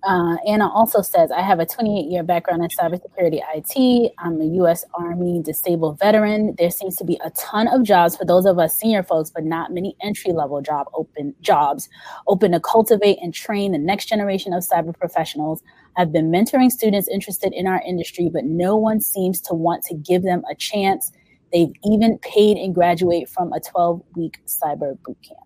[0.06, 4.12] Uh, Anna also says, I have a 28 year background in cybersecurity IT.
[4.20, 4.84] I'm a U.S.
[4.96, 6.56] Army disabled veteran.
[6.58, 9.46] There seems to be a ton of jobs for those of us senior folks, but
[9.46, 11.88] not many entry level job open jobs
[12.28, 15.64] open to cultivate and train the next generation of cyber professionals.
[15.96, 19.96] I've been mentoring students interested in our industry, but no one seems to want to
[19.96, 21.14] give them a chance.
[21.54, 25.40] They've even paid and graduate from a 12 week cyber boot camp.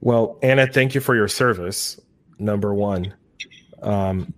[0.00, 2.00] Well, Anna, thank you for your service
[2.38, 3.14] number one.
[3.82, 4.34] Um,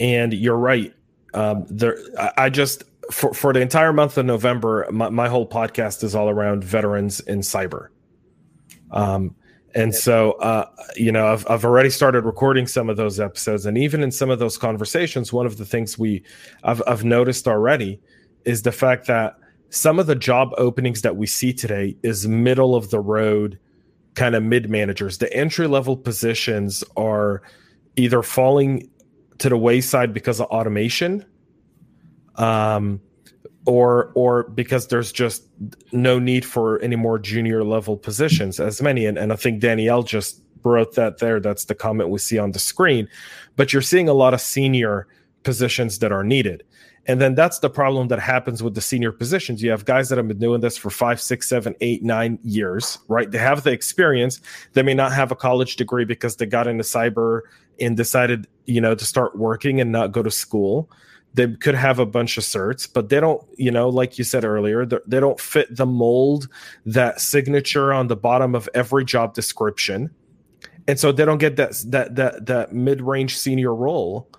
[0.00, 0.94] and you're right.
[1.34, 1.98] Um, there,
[2.36, 6.28] I just for for the entire month of November, my, my whole podcast is all
[6.28, 7.88] around veterans in cyber.
[8.90, 9.34] Um,
[9.74, 13.76] and so, uh, you know, I've, I've already started recording some of those episodes, and
[13.76, 16.22] even in some of those conversations, one of the things we
[16.64, 18.00] I've, I've noticed already
[18.44, 19.36] is the fact that
[19.68, 23.58] some of the job openings that we see today is middle of the road
[24.16, 25.18] kind of mid managers.
[25.18, 27.42] The entry level positions are
[27.94, 28.90] either falling
[29.38, 31.24] to the wayside because of automation,
[32.36, 33.00] um,
[33.66, 35.44] or or because there's just
[35.92, 39.06] no need for any more junior level positions as many.
[39.06, 41.38] And, and I think Danielle just wrote that there.
[41.38, 43.08] That's the comment we see on the screen.
[43.54, 45.06] But you're seeing a lot of senior
[45.42, 46.64] positions that are needed.
[47.08, 49.62] And then that's the problem that happens with the senior positions.
[49.62, 52.98] You have guys that have been doing this for five, six, seven, eight, nine years,
[53.06, 53.30] right?
[53.30, 54.40] They have the experience.
[54.72, 57.42] They may not have a college degree because they got into cyber
[57.80, 60.90] and decided, you know, to start working and not go to school.
[61.34, 64.44] They could have a bunch of certs, but they don't, you know, like you said
[64.44, 66.48] earlier, they don't fit the mold,
[66.86, 70.10] that signature on the bottom of every job description.
[70.88, 74.30] And so they don't get that that that that mid-range senior role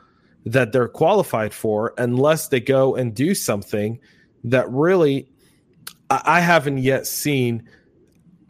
[0.48, 4.00] that they're qualified for unless they go and do something
[4.46, 5.28] that really
[6.10, 7.68] I haven't yet seen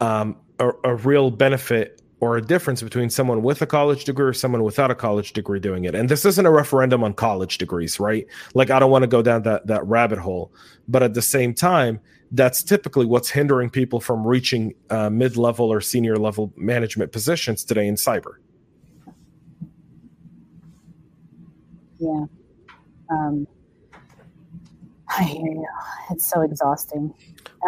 [0.00, 4.32] um, a, a, real benefit or a difference between someone with a college degree or
[4.32, 5.96] someone without a college degree doing it.
[5.96, 8.28] And this isn't a referendum on college degrees, right?
[8.54, 10.52] Like I don't want to go down that that rabbit hole,
[10.86, 15.80] but at the same time, that's typically what's hindering people from reaching uh, mid-level or
[15.80, 18.34] senior level management positions today in cyber.
[21.98, 22.24] Yeah.
[23.10, 23.46] Um,
[25.16, 25.66] I hear you.
[26.10, 27.14] It's so exhausting.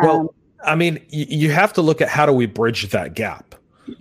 [0.02, 0.28] Well, um,
[0.64, 3.54] I mean, you have to look at how do we bridge that gap,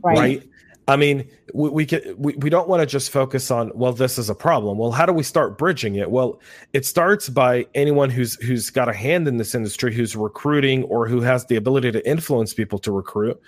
[0.03, 0.17] right?
[0.17, 0.49] right?
[0.89, 4.17] I mean, we we, can, we, we don't want to just focus on well, this
[4.17, 4.77] is a problem.
[4.77, 6.09] Well, how do we start bridging it?
[6.09, 6.41] Well,
[6.73, 11.07] it starts by anyone who's who's got a hand in this industry, who's recruiting or
[11.07, 13.39] who has the ability to influence people to recruit,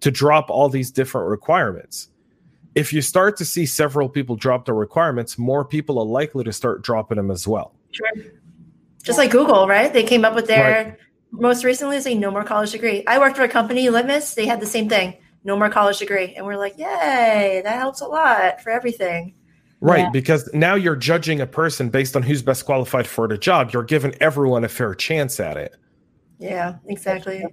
[0.00, 2.09] to drop all these different requirements
[2.74, 6.52] if you start to see several people drop their requirements, more people are likely to
[6.52, 7.74] start dropping them as well.
[7.90, 8.10] Sure.
[9.02, 9.92] Just like Google, right?
[9.92, 10.96] They came up with their right.
[11.32, 13.04] most recently say no more college degree.
[13.06, 16.34] I worked for a company, Litmus, they had the same thing, no more college degree.
[16.36, 19.34] And we're like, yay, that helps a lot for everything.
[19.82, 20.10] Right, yeah.
[20.10, 23.70] because now you're judging a person based on who's best qualified for the job.
[23.72, 25.74] You're giving everyone a fair chance at it.
[26.38, 27.44] Yeah, exactly.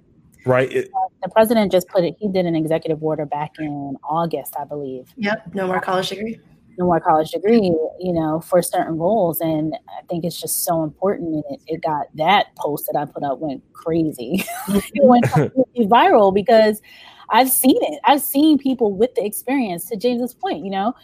[0.44, 0.70] Right.
[0.70, 4.54] It, uh, the president just put it, he did an executive order back in August,
[4.58, 5.12] I believe.
[5.16, 6.40] Yep, no more college degree.
[6.78, 9.40] No more college degree, you know, for certain roles.
[9.40, 11.34] And I think it's just so important.
[11.34, 14.44] And it, it got that post that I put up went crazy.
[14.68, 15.24] it went
[15.76, 16.80] viral because
[17.30, 18.00] I've seen it.
[18.04, 20.94] I've seen people with the experience, to James's point, you know,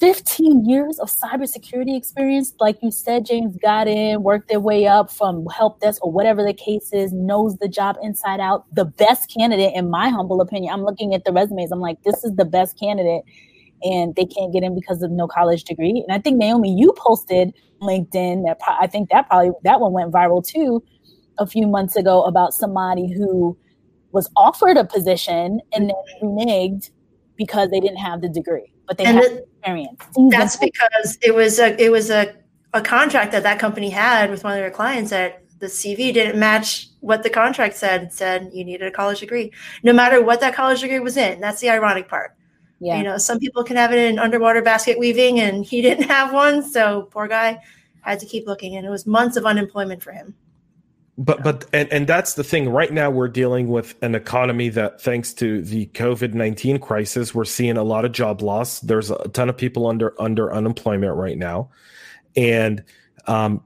[0.00, 2.54] 15 years of cybersecurity experience.
[2.58, 6.42] Like you said, James got in, worked their way up from help desk or whatever
[6.42, 8.64] the case is, knows the job inside out.
[8.74, 10.72] The best candidate, in my humble opinion.
[10.72, 11.70] I'm looking at the resumes.
[11.70, 13.24] I'm like, this is the best candidate.
[13.82, 16.02] And they can't get in because of no college degree.
[16.06, 19.92] And I think Naomi, you posted LinkedIn that pro- I think that probably that one
[19.92, 20.82] went viral too
[21.38, 23.56] a few months ago about somebody who
[24.12, 26.26] was offered a position and then mm-hmm.
[26.26, 26.90] reneged
[27.36, 30.02] because they didn't have the degree but they and the, experience.
[30.30, 32.34] That's because it was a it was a,
[32.72, 36.38] a contract that that company had with one of their clients that the CV didn't
[36.38, 38.04] match what the contract said.
[38.04, 41.40] It said you needed a college degree, no matter what that college degree was in.
[41.40, 42.34] That's the ironic part.
[42.82, 42.96] Yeah.
[42.96, 46.32] You know, some people can have it in underwater basket weaving, and he didn't have
[46.32, 47.60] one, so poor guy
[48.00, 50.34] had to keep looking, and it was months of unemployment for him
[51.20, 52.70] but but and, and that's the thing.
[52.70, 57.76] Right now we're dealing with an economy that thanks to the covid-19 crisis we're seeing
[57.76, 58.80] a lot of job loss.
[58.80, 61.68] There's a ton of people under under unemployment right now.
[62.36, 62.82] And
[63.26, 63.62] um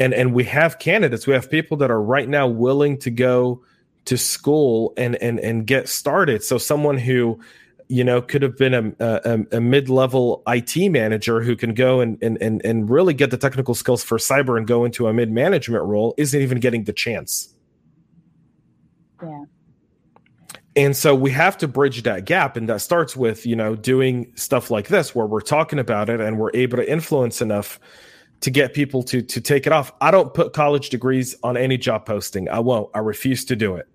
[0.00, 1.24] and and we have candidates.
[1.24, 3.62] We have people that are right now willing to go
[4.06, 6.42] to school and and and get started.
[6.42, 7.38] So someone who
[7.88, 12.22] you know, could have been a, a, a mid-level IT manager who can go and,
[12.22, 15.82] and and and really get the technical skills for cyber and go into a mid-management
[15.84, 17.54] role isn't even getting the chance.
[19.22, 19.44] Yeah.
[20.76, 24.32] And so we have to bridge that gap, and that starts with you know doing
[24.36, 27.80] stuff like this where we're talking about it and we're able to influence enough
[28.42, 29.92] to get people to to take it off.
[30.00, 32.48] I don't put college degrees on any job posting.
[32.50, 32.90] I won't.
[32.94, 33.88] I refuse to do it.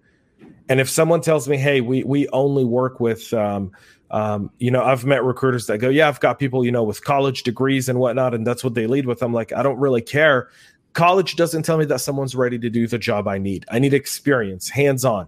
[0.70, 3.72] And if someone tells me, "Hey, we we only work with," um,
[4.12, 7.04] um, you know, I've met recruiters that go, "Yeah, I've got people, you know, with
[7.04, 10.02] college degrees and whatnot, and that's what they lead with." I'm like, I don't really
[10.02, 10.50] care.
[10.94, 13.66] College doesn't tell me that someone's ready to do the job I need.
[13.72, 15.28] I need experience, hands on.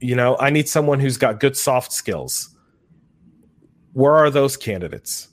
[0.00, 2.54] You know, I need someone who's got good soft skills.
[3.92, 5.28] Where are those candidates?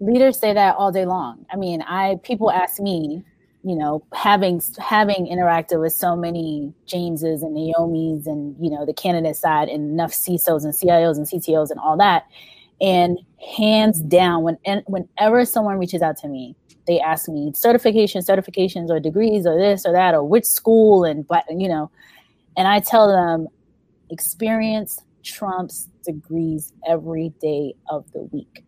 [0.00, 1.44] Leaders say that all day long.
[1.52, 3.24] I mean, I people ask me,
[3.68, 8.94] you know, having having interacted with so many Jameses and Naomi's and you know the
[8.94, 12.24] candidate side and enough CISOs and CIOs and CTOs and all that,
[12.80, 13.18] and
[13.56, 18.98] hands down, when whenever someone reaches out to me, they ask me certification, certifications, or
[18.98, 21.90] degrees, or this or that, or which school, and but you know,
[22.56, 23.48] and I tell them,
[24.08, 28.64] experience trumps degrees every day of the week.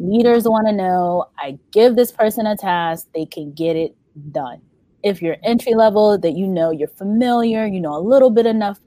[0.00, 1.26] Leaders want to know.
[1.38, 3.94] I give this person a task, they can get it
[4.30, 4.60] done.
[5.02, 8.78] If you're entry level, that you know you're familiar, you know a little bit enough.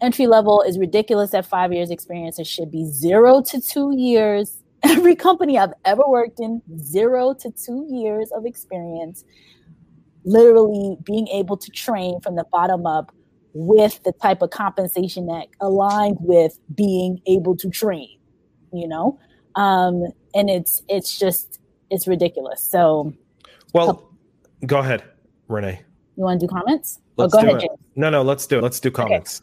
[0.00, 2.38] Entry level is ridiculous at five years experience.
[2.38, 4.62] It should be zero to two years.
[4.84, 9.24] Every company I've ever worked in, zero to two years of experience.
[10.24, 13.12] Literally being able to train from the bottom up
[13.54, 18.16] with the type of compensation that aligns with being able to train,
[18.72, 19.18] you know?
[19.56, 22.62] Um, and it's it's just it's ridiculous.
[22.62, 23.12] So
[23.74, 24.07] well
[24.66, 25.04] Go ahead,
[25.48, 25.80] Renee.
[26.16, 27.00] You want to do comments?
[27.16, 27.78] Oh, let's oh, go ahead, James.
[27.96, 28.62] No, no, let's do it.
[28.62, 29.42] Let's do comments.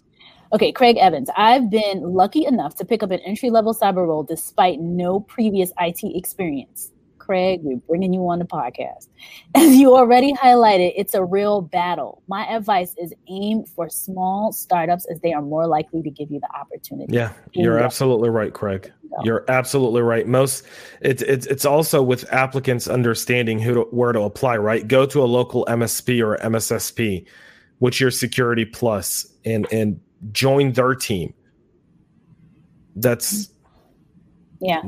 [0.54, 0.68] Okay.
[0.68, 1.30] okay, Craig Evans.
[1.38, 5.72] I've been lucky enough to pick up an entry level cyber role despite no previous
[5.80, 6.92] IT experience.
[7.26, 9.08] Craig, we're bringing you on the podcast.
[9.56, 12.22] As you already highlighted, it's a real battle.
[12.28, 16.40] My advice is aim for small startups as they are more likely to give you
[16.40, 17.14] the opportunity.
[17.14, 18.92] Yeah, you're absolutely right, Craig.
[19.24, 20.28] You're absolutely right.
[20.28, 20.66] Most
[21.02, 24.58] it's it's it's also with applicants understanding who to, where to apply.
[24.58, 27.26] Right, go to a local MSP or MSSP,
[27.80, 30.00] which your Security Plus, and and
[30.32, 31.34] join their team.
[32.98, 33.50] That's
[34.60, 34.82] yeah,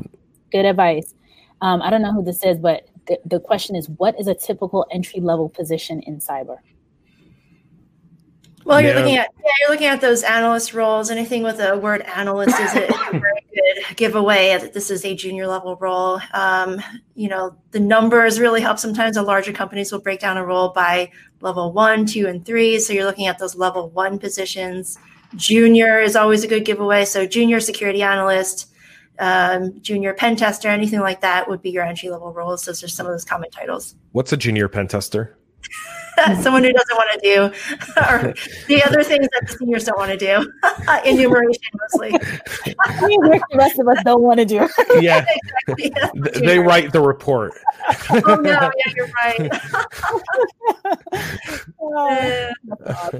[0.52, 1.14] good advice.
[1.60, 4.34] Um, I don't know who this is, but the, the question is, what is a
[4.34, 6.58] typical entry level position in cyber?
[8.68, 9.00] Well, you're yeah.
[9.00, 11.10] looking at yeah, you're looking at those analyst roles.
[11.10, 15.14] Anything with the word analyst is a, a very good giveaway that this is a
[15.14, 16.20] junior level role.
[16.34, 16.78] Um,
[17.14, 18.78] you know, the numbers really help.
[18.78, 22.78] Sometimes the larger companies will break down a role by level one, two, and three.
[22.78, 24.98] So you're looking at those level one positions.
[25.36, 27.06] Junior is always a good giveaway.
[27.06, 28.70] So junior security analyst,
[29.18, 32.64] um, junior pen tester, anything like that would be your entry level roles.
[32.64, 33.94] Those are some of those common titles.
[34.12, 35.36] What's a junior pen tester?
[36.40, 37.42] Someone who doesn't want to do,
[37.96, 38.34] or
[38.66, 40.52] the other things that the seniors don't want to do,
[41.04, 42.10] enumeration mostly.
[42.10, 44.68] the rest of us don't want to do.
[45.00, 45.24] Yeah,
[45.68, 46.46] exactly.
[46.46, 47.52] they write the report.
[48.12, 48.50] oh no!
[48.50, 49.52] Yeah, you're right.
[52.84, 53.10] uh,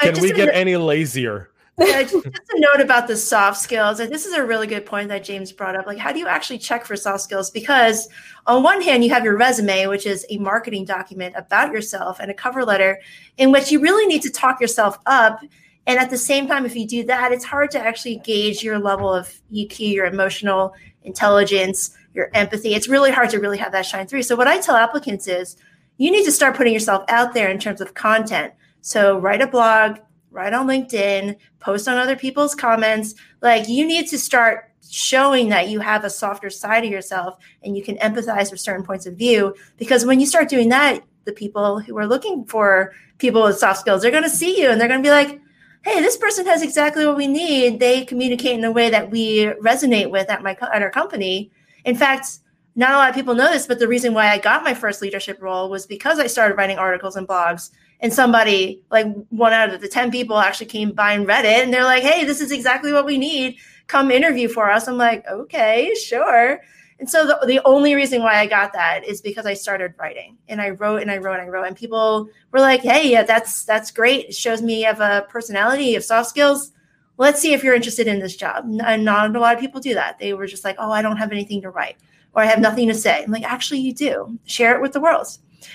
[0.00, 1.50] Can we get any lazier?
[1.78, 3.98] Yeah, just, a note about the soft skills.
[3.98, 5.86] This is a really good point that James brought up.
[5.86, 7.50] Like, how do you actually check for soft skills?
[7.50, 8.08] Because
[8.46, 12.30] on one hand, you have your resume, which is a marketing document about yourself, and
[12.30, 13.00] a cover letter
[13.36, 15.40] in which you really need to talk yourself up.
[15.86, 18.78] And at the same time, if you do that, it's hard to actually gauge your
[18.78, 22.74] level of EQ, your emotional intelligence, your empathy.
[22.74, 24.22] It's really hard to really have that shine through.
[24.22, 25.56] So, what I tell applicants is
[25.96, 28.52] you need to start putting yourself out there in terms of content.
[28.80, 29.98] So, write a blog,
[30.30, 33.14] write on LinkedIn, post on other people's comments.
[33.40, 37.76] Like you need to start showing that you have a softer side of yourself and
[37.76, 39.54] you can empathize with certain points of view.
[39.76, 43.80] Because when you start doing that, the people who are looking for people with soft
[43.80, 45.40] skills, they're going to see you and they're going to be like,
[45.82, 47.80] hey, this person has exactly what we need.
[47.80, 51.50] They communicate in a way that we resonate with at my at our company.
[51.84, 52.38] In fact,
[52.74, 55.02] not a lot of people know this, but the reason why I got my first
[55.02, 57.70] leadership role was because I started writing articles and blogs
[58.00, 61.64] and somebody like one out of the 10 people actually came by and read it
[61.64, 63.56] and they're like hey this is exactly what we need.
[63.86, 64.88] Come interview for us.
[64.88, 66.60] I'm like okay sure.
[67.00, 70.36] And so the, the only reason why i got that is because i started writing
[70.48, 73.22] and i wrote and i wrote and i wrote and people were like hey yeah
[73.22, 74.26] that's that's great.
[74.26, 76.72] It shows me you have a personality you have soft skills.
[77.16, 78.64] Let's see if you're interested in this job.
[78.84, 80.20] And not a lot of people do that.
[80.20, 81.96] They were just like oh i don't have anything to write
[82.34, 83.24] or i have nothing to say.
[83.24, 84.38] I'm like actually you do.
[84.44, 85.26] Share it with the world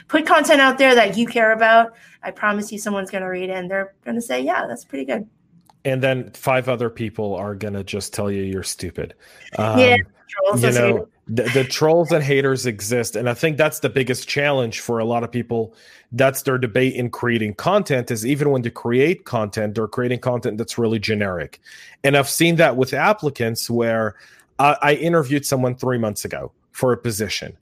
[0.08, 1.94] put content out there that you care about.
[2.22, 4.86] I promise you, someone's going to read it and they're going to say, yeah, that's
[4.86, 5.28] pretty good.
[5.86, 9.14] And then five other people are going to just tell you you're stupid.
[9.60, 9.98] Um, yeah.
[10.56, 13.16] You know, the, the trolls and haters exist.
[13.16, 15.76] And I think that's the biggest challenge for a lot of people.
[16.12, 20.58] That's their debate in creating content is even when they create content, they're creating content
[20.58, 21.60] that's really generic.
[22.04, 24.16] And I've seen that with applicants where
[24.58, 27.56] I, I interviewed someone three months ago for a position.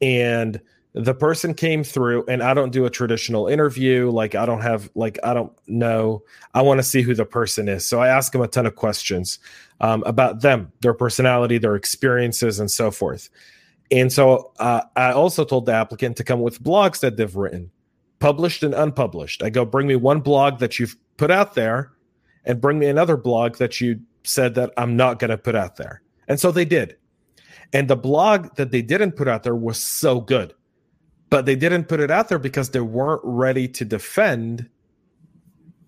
[0.00, 0.60] And
[0.92, 4.10] the person came through and i don't do a traditional interview.
[4.10, 6.22] Like i don't have like i don't know.
[6.54, 7.86] I want to see who the person is.
[7.86, 9.38] So i ask them a ton of questions
[9.80, 13.30] um, about them their personality their experiences and so forth.
[13.90, 17.70] And so uh, i also told the applicant to come with blogs that they've written
[18.18, 19.42] published and unpublished.
[19.42, 21.92] I go bring me one blog that you've put out there
[22.44, 25.76] and bring me another blog that you said that i'm not going to put out
[25.76, 26.02] there.
[26.28, 26.96] And so they did.
[27.72, 30.52] And the blog that they didn't put out there was so good
[31.30, 34.68] but they didn't put it out there because they weren't ready to defend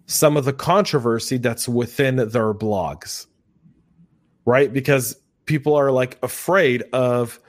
[0.07, 3.27] some of the controversy that's within their blogs
[4.45, 4.73] right?
[4.73, 5.17] Because
[5.47, 7.41] people are like afraid of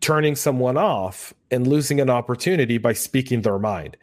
[0.00, 3.96] turning someone off and losing an opportunity by speaking their mind.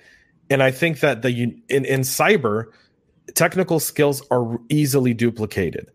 [0.51, 2.65] And i think that the in, in cyber
[3.35, 5.91] technical skills are easily duplicated.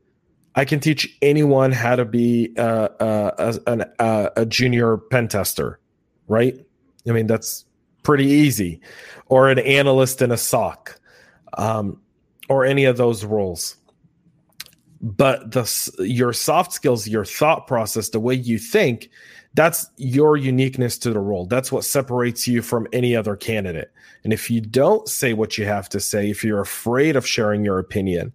[0.55, 5.81] I can teach anyone how to be uh, a, a, a junior pen tester
[6.29, 6.57] right
[7.09, 7.65] I mean, that's
[8.03, 8.81] pretty easy.
[9.27, 11.01] Or an analyst in a SOC,
[11.59, 12.01] um,
[12.49, 13.77] or any of those roles.
[15.01, 15.65] But the
[15.99, 19.11] your soft skills, your thought process, the way you think,
[19.55, 21.47] that's your uniqueness to the role.
[21.47, 23.93] That's what separates you from any other candidate.
[24.25, 27.65] And if you don't say what you have to say, if you're afraid of sharing
[27.65, 28.33] your opinion,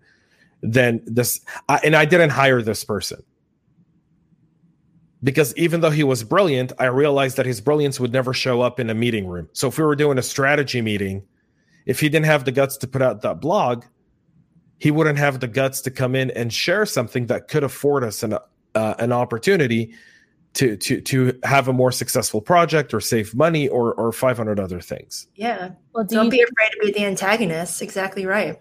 [0.62, 3.24] then this I, and I didn't hire this person
[5.24, 8.80] because even though he was brilliant, I realized that his brilliance would never show up
[8.80, 9.50] in a meeting room.
[9.54, 11.24] So if we were doing a strategy meeting,
[11.86, 13.84] if he didn't have the guts to put out that blog,
[14.78, 18.24] he wouldn't have the guts to come in and share something that could afford us
[18.24, 18.38] an
[18.76, 19.94] uh, an opportunity
[20.54, 24.80] to to to have a more successful project or save money or or 500 other
[24.80, 25.28] things.
[25.36, 25.72] Yeah.
[25.94, 27.82] Well, do not be afraid to be the antagonist.
[27.82, 28.58] Exactly right.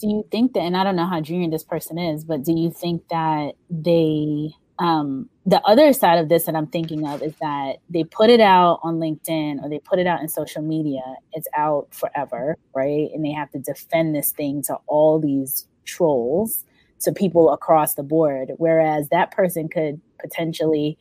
[0.00, 2.52] Do you think that and I don't know how junior this person is, but do
[2.52, 7.34] you think that they um, the other side of this that I'm thinking of is
[7.40, 11.02] that they put it out on LinkedIn or they put it out in social media.
[11.32, 13.08] It's out forever, right?
[13.12, 16.64] And they have to defend this thing to all these trolls,
[17.00, 18.52] to people across the board.
[18.58, 20.96] Whereas that person could potentially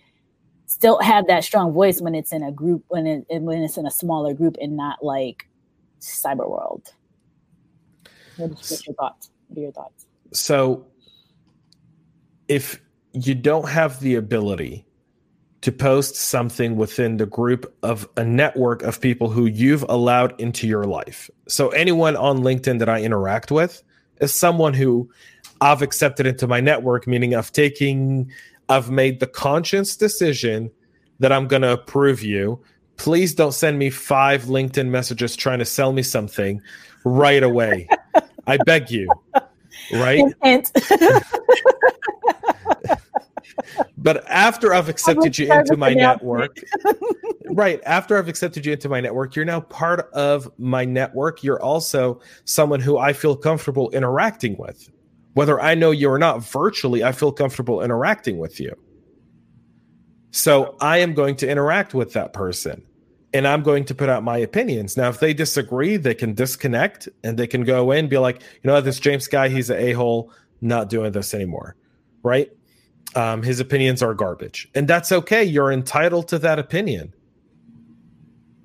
[0.65, 3.85] still have that strong voice when it's in a group, when it when it's in
[3.85, 5.47] a smaller group, and not like
[6.01, 6.93] cyber world.
[8.37, 9.29] What's your thoughts?
[9.47, 10.05] What are your thoughts?
[10.33, 10.85] So,
[12.47, 12.81] if
[13.25, 14.85] you don't have the ability
[15.61, 20.67] to post something within the group of a network of people who you've allowed into
[20.67, 21.29] your life.
[21.47, 23.83] So anyone on LinkedIn that I interact with,
[24.21, 25.09] is someone who
[25.61, 28.31] I've accepted into my network, meaning I've taken,
[28.69, 30.71] I've made the conscious decision
[31.19, 32.61] that I'm going to approve you.
[32.97, 36.61] Please don't send me five LinkedIn messages trying to sell me something
[37.03, 37.87] right away.
[38.47, 39.09] I beg you.
[39.93, 40.23] Right?
[43.97, 46.57] but after I've accepted you into my network,
[47.51, 47.81] right?
[47.85, 51.43] After I've accepted you into my network, you're now part of my network.
[51.43, 54.89] You're also someone who I feel comfortable interacting with.
[55.33, 58.75] Whether I know you or not, virtually, I feel comfortable interacting with you.
[60.31, 62.83] So I am going to interact with that person
[63.33, 64.97] and I'm going to put out my opinions.
[64.97, 68.41] Now, if they disagree, they can disconnect and they can go away and be like,
[68.41, 70.31] you know, this James guy, he's an a hole,
[70.61, 71.75] not doing this anymore.
[72.23, 72.51] Right.
[73.15, 74.69] Um, his opinions are garbage.
[74.75, 75.43] And that's okay.
[75.43, 77.13] You're entitled to that opinion.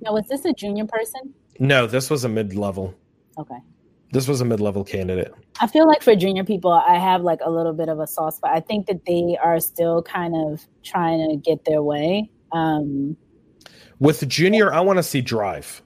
[0.01, 1.33] Now, was this a junior person?
[1.59, 2.95] No, this was a mid level.
[3.39, 3.59] Okay.
[4.13, 5.33] This was a mid level candidate.
[5.61, 8.39] I feel like for junior people, I have like a little bit of a soft
[8.39, 8.51] spot.
[8.53, 12.31] I think that they are still kind of trying to get their way.
[12.51, 13.17] Um,
[14.01, 15.83] With junior, I want to see drive.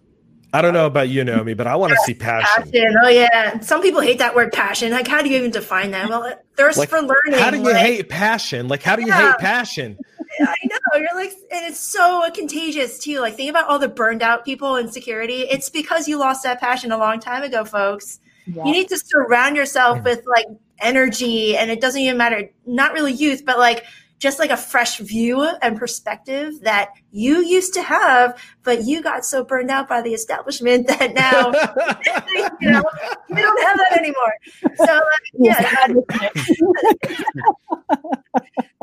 [0.57, 2.71] I don't know about you, Naomi, but I want to see passion.
[2.73, 2.97] passion.
[3.05, 4.91] Oh yeah, some people hate that word passion.
[4.91, 6.09] Like, how do you even define that?
[6.09, 7.39] Well, thirst like, for learning.
[7.39, 8.67] How do you hate passion?
[8.67, 9.33] Like, how do you yeah.
[9.33, 9.99] hate passion?
[10.41, 13.21] I know you're like, and it's so contagious too.
[13.21, 15.43] Like, think about all the burned out people in security.
[15.43, 18.21] It's because you lost that passion a long time ago, folks.
[18.47, 18.65] Yeah.
[18.65, 20.47] You need to surround yourself with like
[20.79, 22.51] energy, and it doesn't even matter.
[22.65, 23.85] Not really youth, but like
[24.19, 29.25] just like a fresh view and perspective that you used to have, but you got
[29.25, 31.53] so burned out by the establishment that now
[32.61, 32.83] you know
[33.29, 34.35] you don't have that anymore.
[34.77, 35.01] So uh,
[35.39, 35.87] yeah,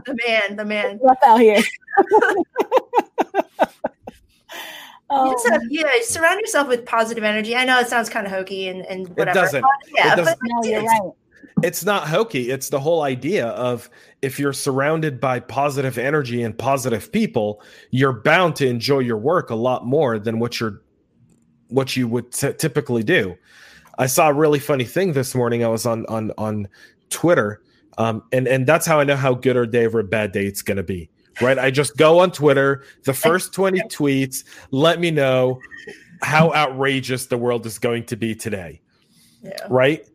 [0.06, 1.64] the man, the man, rough out here.
[5.10, 7.56] Um, you just have, yeah, surround yourself with positive energy.
[7.56, 9.30] I know it sounds kind of hokey and, and whatever.
[9.40, 9.66] It doesn't.
[9.96, 10.40] yeah, it doesn't.
[10.40, 11.12] but no, you're right.
[11.64, 12.51] It's not hokey.
[12.51, 13.89] It's the whole idea of
[14.22, 19.49] if you're surrounded by positive energy and positive people, you're bound to enjoy your work
[19.49, 20.82] a lot more than what you're
[21.70, 23.36] what you would t- typically do.
[23.97, 25.64] I saw a really funny thing this morning.
[25.64, 26.68] I was on on on
[27.09, 27.61] Twitter,
[27.97, 30.61] um, and and that's how I know how good or day or bad day it's
[30.61, 31.09] going to be.
[31.41, 31.57] Right?
[31.57, 32.84] I just go on Twitter.
[33.05, 35.61] The first twenty tweets let me know
[36.22, 38.82] how outrageous the world is going to be today.
[39.41, 39.57] Yeah.
[39.70, 40.05] Right?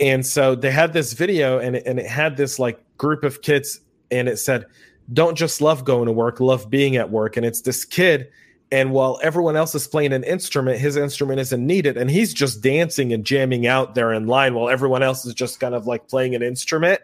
[0.00, 3.42] And so they had this video, and it, and it had this like group of
[3.42, 3.80] kids,
[4.10, 4.66] and it said,
[5.12, 8.28] "Don't just love going to work, love being at work." And it's this kid
[8.74, 11.96] and while everyone else is playing an instrument, his instrument isn't needed.
[11.96, 15.60] And he's just dancing and jamming out there in line while everyone else is just
[15.60, 17.00] kind of like playing an instrument.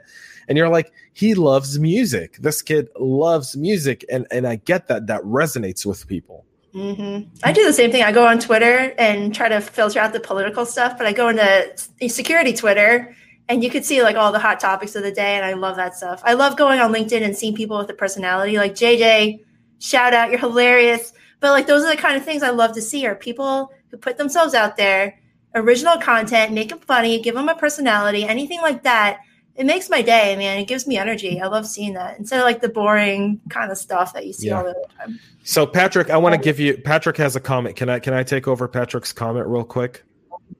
[0.48, 2.38] And you're like, he loves music.
[2.38, 4.04] This kid loves music.
[4.10, 5.06] And, and I get that.
[5.06, 6.44] That resonates with people.
[6.74, 7.28] Mm-hmm.
[7.42, 8.02] I do the same thing.
[8.02, 11.28] I go on Twitter and try to filter out the political stuff, but I go
[11.28, 11.72] into
[12.08, 13.14] security Twitter
[13.48, 15.34] and you could see like all the hot topics of the day.
[15.34, 16.22] And I love that stuff.
[16.24, 19.44] I love going on LinkedIn and seeing people with a personality like JJ.
[19.80, 21.12] Shout out, you're hilarious.
[21.40, 23.96] But like those are the kind of things I love to see are people who
[23.96, 25.18] put themselves out there,
[25.54, 29.20] original content, make them funny, give them a personality, anything like that.
[29.60, 30.58] It makes my day, man.
[30.58, 31.38] It gives me energy.
[31.38, 34.46] I love seeing that instead of like the boring kind of stuff that you see
[34.46, 34.56] yeah.
[34.56, 35.20] all the time.
[35.44, 37.76] So Patrick, I want to give you Patrick has a comment.
[37.76, 40.02] Can I can I take over Patrick's comment real quick?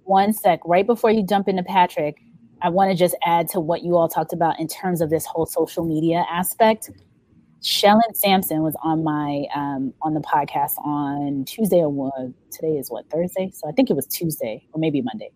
[0.05, 0.61] One sec.
[0.67, 2.21] Right before you jump into Patrick,
[2.61, 5.25] I want to just add to what you all talked about in terms of this
[5.25, 6.91] whole social media aspect.
[7.63, 12.13] Shellen Sampson was on my um, on the podcast on Tuesday or what?
[12.51, 15.31] Today is what Thursday, so I think it was Tuesday or maybe Monday.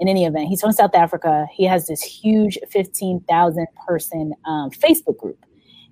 [0.00, 1.46] In any event, he's from South Africa.
[1.52, 5.38] He has this huge fifteen thousand person um, Facebook group,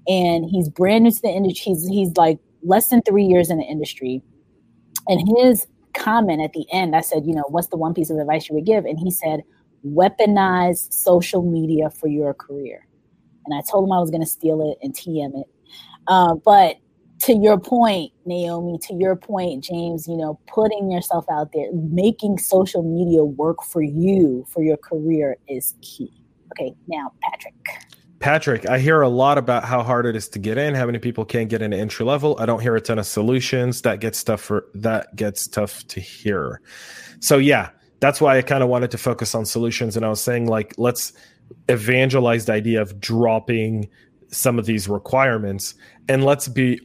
[0.09, 1.73] and he's brand new to the industry.
[1.73, 4.23] He's he's like less than three years in the industry,
[5.09, 8.19] and his comment at the end, I said, you know, what's the one piece of
[8.19, 8.87] advice you would give?
[8.87, 9.43] And he said,
[9.87, 12.87] weaponize social media for your career.
[13.45, 15.47] And I told him I was going to steal it and TM it
[16.07, 16.77] uh, but
[17.23, 22.39] to your point, Naomi, to your point, James, you know, putting yourself out there, making
[22.39, 26.13] social media work for you, for your career is key.
[26.53, 27.55] Okay, now, Patrick.
[28.19, 30.99] Patrick, I hear a lot about how hard it is to get in, how many
[30.99, 32.37] people can't get into entry level.
[32.39, 33.83] I don't hear a ton of solutions.
[33.83, 36.61] That gets tough for that gets tough to hear.
[37.21, 37.71] So yeah,
[38.01, 39.97] that's why I kind of wanted to focus on solutions.
[39.97, 41.13] And I was saying like let's
[41.69, 43.89] evangelize the idea of dropping
[44.29, 45.75] some of these requirements
[46.09, 46.81] and let's be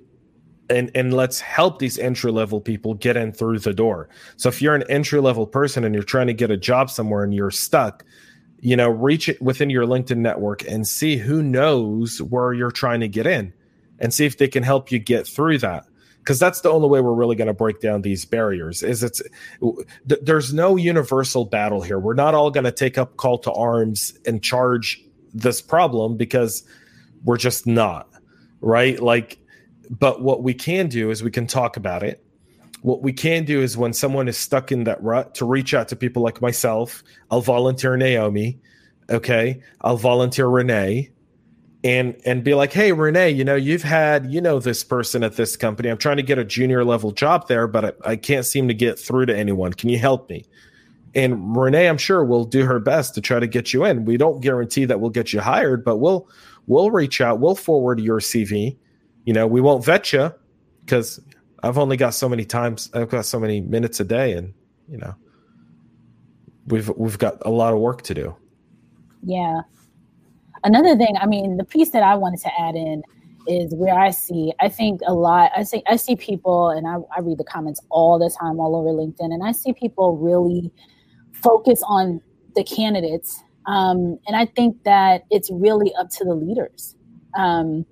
[0.70, 4.10] and and let's help these entry level people get in through the door.
[4.36, 7.24] So if you're an entry level person and you're trying to get a job somewhere
[7.24, 8.04] and you're stuck,
[8.60, 13.00] you know, reach it within your LinkedIn network and see who knows where you're trying
[13.00, 13.54] to get in
[14.00, 15.86] and see if they can help you get through that.
[16.28, 19.22] because that's the only way we're really going to break down these barriers is it's
[19.62, 23.50] th- there's no universal battle here we're not all going to take up call to
[23.54, 25.02] arms and charge
[25.34, 26.64] this problem because
[27.24, 28.10] we're just not
[28.60, 29.40] right like
[29.90, 32.24] but what we can do is we can talk about it.
[32.82, 35.88] What we can do is when someone is stuck in that rut to reach out
[35.90, 38.60] to people like myself i'll volunteer naomi
[39.10, 39.62] okay?
[39.82, 41.12] I'll volunteer renee
[41.84, 45.36] and and be like hey renee you know you've had you know this person at
[45.36, 45.90] this company.
[45.90, 48.74] I'm trying to get a junior level job there but I, I can't seem to
[48.74, 49.74] get through to anyone.
[49.74, 50.46] Can you help me?
[51.16, 54.06] And renee i'm sure will do her best to try to get you in.
[54.06, 56.28] We don't guarantee that we'll get you hired but we'll
[56.66, 57.40] we'll reach out.
[57.40, 58.76] We'll forward your cv
[59.28, 60.34] you know we won't vet you
[60.86, 61.20] because
[61.62, 64.54] i've only got so many times i've got so many minutes a day and
[64.88, 65.14] you know
[66.68, 68.36] we've we've got a lot of work to do.
[69.24, 69.62] Yeah.
[70.64, 73.04] Another thing i mean the piece that i wanted to add in
[73.48, 76.96] is where i see i think a lot i see i see people and I,
[77.16, 80.72] I read the comments all the time all over linkedin and i see people really
[81.32, 82.22] focus on
[82.56, 86.96] the candidates um, and i think that it's really up to the leaders.
[87.38, 87.86] Um,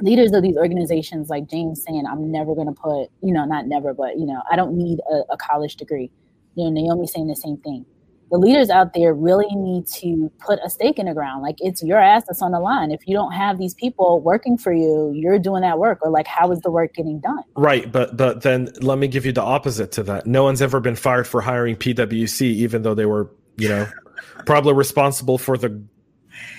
[0.00, 3.66] leaders of these organizations like james saying i'm never going to put you know not
[3.66, 6.10] never but you know i don't need a, a college degree
[6.54, 7.84] you know naomi saying the same thing
[8.32, 11.42] the leaders out there really need to put a stake in the ground.
[11.42, 12.90] Like it's your ass that's on the line.
[12.90, 15.98] If you don't have these people working for you, you're doing that work.
[16.00, 17.42] Or like, how is the work getting done?
[17.56, 20.26] Right, but but then let me give you the opposite to that.
[20.26, 23.86] No one's ever been fired for hiring PwC, even though they were, you know,
[24.46, 25.84] probably responsible for the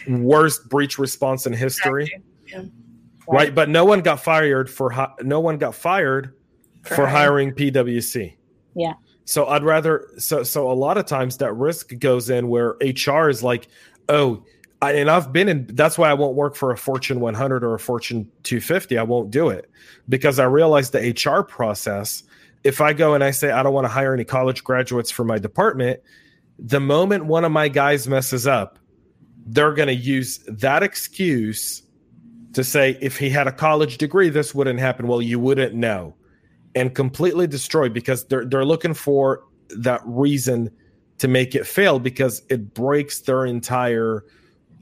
[0.08, 2.08] worst breach response in history.
[2.46, 2.66] Yeah.
[3.28, 3.36] Right.
[3.36, 6.34] right, but no one got fired for no one got fired
[6.84, 8.36] for, for hiring PwC.
[8.76, 8.94] Yeah.
[9.26, 13.30] So I'd rather so so a lot of times that risk goes in where HR
[13.30, 13.68] is like,
[14.10, 14.44] oh,
[14.82, 15.68] I, and I've been in.
[15.68, 18.98] That's why I won't work for a Fortune 100 or a Fortune 250.
[18.98, 19.70] I won't do it
[20.10, 22.24] because I realize the HR process.
[22.66, 25.24] If I go and I say I don't want to hire any college graduates for
[25.24, 26.02] my department,
[26.60, 28.78] the moment one of my guys messes up,
[29.46, 31.83] they're going to use that excuse
[32.54, 35.08] to say if he had a college degree, this wouldn't happen.
[35.08, 36.16] Well, you wouldn't know
[36.76, 40.72] and completely destroyed because they're they're looking for that reason
[41.20, 44.26] to make it fail because it breaks their entire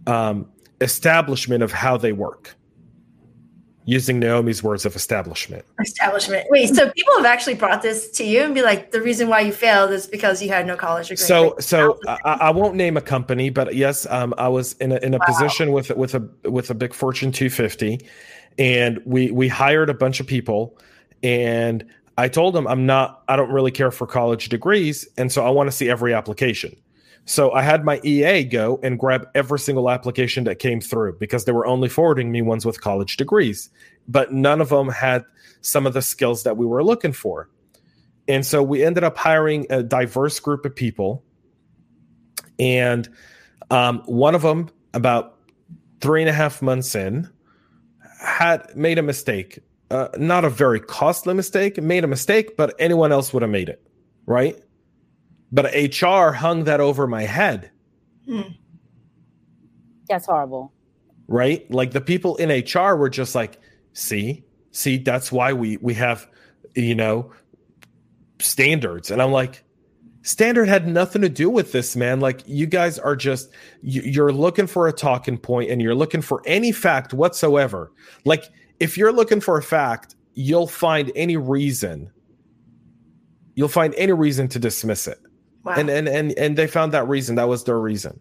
[0.07, 0.49] um,
[0.79, 2.55] establishment of how they work.
[3.85, 5.65] Using Naomi's words of establishment.
[5.79, 6.45] Establishment.
[6.49, 9.41] Wait, so people have actually brought this to you and be like, the reason why
[9.41, 11.25] you failed is because you had no college degree.
[11.25, 14.91] So, like, so I, I, won't name a company, but yes, um, I was in
[14.91, 15.25] a in a wow.
[15.25, 18.05] position with with a with a big Fortune 250,
[18.59, 20.77] and we we hired a bunch of people
[21.23, 21.85] and
[22.17, 25.07] I told them I'm not, I don't really care for college degrees.
[25.17, 26.75] And so I want to see every application.
[27.25, 31.45] So I had my EA go and grab every single application that came through because
[31.45, 33.69] they were only forwarding me ones with college degrees,
[34.07, 35.23] but none of them had
[35.61, 37.49] some of the skills that we were looking for.
[38.27, 41.23] And so we ended up hiring a diverse group of people.
[42.59, 43.07] And
[43.69, 45.37] um, one of them, about
[46.01, 47.29] three and a half months in,
[48.19, 49.59] had made a mistake
[49.91, 53.67] uh, not a very costly mistake, made a mistake, but anyone else would have made
[53.67, 53.85] it,
[54.25, 54.57] right?
[55.51, 57.71] But HR hung that over my head.
[58.25, 58.41] Hmm.
[60.07, 60.73] That's horrible.
[61.27, 61.69] Right?
[61.71, 63.59] Like the people in HR were just like,
[63.93, 66.27] see, see, that's why we we have,
[66.75, 67.31] you know,
[68.39, 69.11] standards.
[69.11, 69.63] And I'm like,
[70.23, 72.19] standard had nothing to do with this, man.
[72.19, 76.41] Like you guys are just you're looking for a talking point and you're looking for
[76.45, 77.91] any fact whatsoever.
[78.25, 78.45] Like
[78.79, 82.11] if you're looking for a fact, you'll find any reason.
[83.55, 85.19] You'll find any reason to dismiss it.
[85.63, 85.75] Wow.
[85.77, 87.35] And and and and they found that reason.
[87.35, 88.19] That was their reason.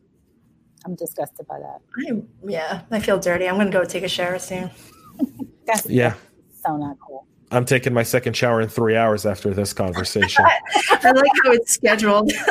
[0.85, 1.81] I'm disgusted by that.
[1.99, 3.49] I, yeah, I feel dirty.
[3.49, 4.71] I'm gonna go take a shower soon.
[5.67, 6.15] That's yeah.
[6.65, 7.27] So not cool.
[7.53, 10.45] I'm taking my second shower in three hours after this conversation.
[10.91, 12.31] I like how it's scheduled.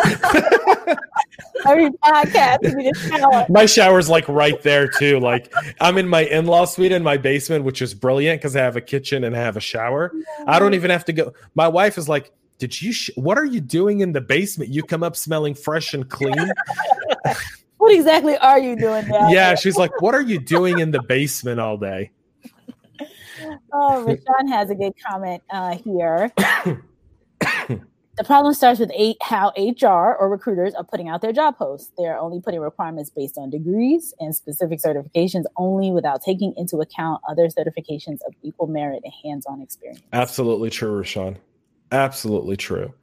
[1.66, 3.46] Every podcast, shower.
[3.50, 5.20] My shower's like right there too.
[5.20, 8.76] Like I'm in my in-law suite in my basement, which is brilliant because I have
[8.76, 10.12] a kitchen and I have a shower.
[10.48, 11.34] I don't even have to go.
[11.56, 12.94] My wife is like, "Did you?
[12.94, 14.70] Sh- what are you doing in the basement?
[14.70, 16.36] You come up smelling fresh and clean."
[17.78, 19.30] what exactly are you doing now?
[19.30, 22.12] Yeah, she's like, "What are you doing in the basement all day?"
[23.74, 26.32] oh, Rashawn has a good comment uh, here.
[27.40, 31.92] the problem starts with eight, how HR or recruiters are putting out their job posts.
[31.98, 37.22] They're only putting requirements based on degrees and specific certifications only without taking into account
[37.30, 40.02] other certifications of equal merit and hands on experience.
[40.14, 41.38] Absolutely true, Rashawn.
[41.92, 42.94] Absolutely true.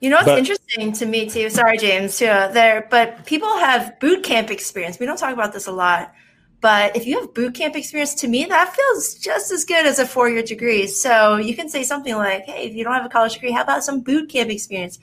[0.00, 1.50] You know what's but, interesting to me too?
[1.50, 2.26] Sorry, James, too.
[2.26, 4.98] There, but people have boot camp experience.
[4.98, 6.14] We don't talk about this a lot
[6.60, 9.98] But if you have boot camp experience, to me, that feels just as good as
[9.98, 10.86] a four year degree.
[10.88, 13.62] So you can say something like, hey, if you don't have a college degree, how
[13.62, 14.98] about some boot camp experience?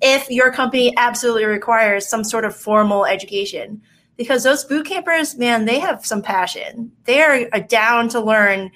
[0.00, 3.82] If your company absolutely requires some sort of formal education,
[4.16, 6.92] because those boot campers, man, they have some passion.
[7.04, 8.70] They are down to learn,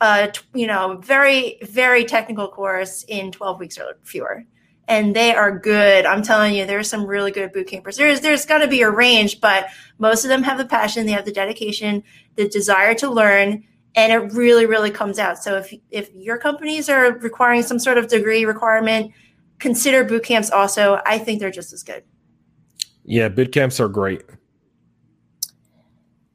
[0.00, 4.46] uh, you know, very, very technical course in 12 weeks or fewer
[4.90, 6.04] and they are good.
[6.04, 7.96] I'm telling you, there's some really good boot campers.
[7.96, 11.12] There's there's got to be a range, but most of them have the passion, they
[11.12, 12.02] have the dedication,
[12.34, 15.42] the desire to learn, and it really really comes out.
[15.42, 19.12] So if if your companies are requiring some sort of degree requirement,
[19.60, 21.00] consider boot camps also.
[21.06, 22.02] I think they're just as good.
[23.04, 24.24] Yeah, boot camps are great.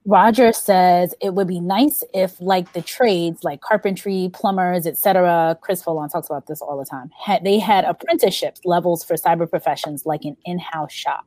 [0.07, 5.57] Roger says it would be nice if, like the trades, like carpentry, plumbers, etc.
[5.61, 7.09] Chris Foulon talks about this all the time.
[7.19, 11.25] Had they had apprenticeships levels for cyber professions, like an in-house shop.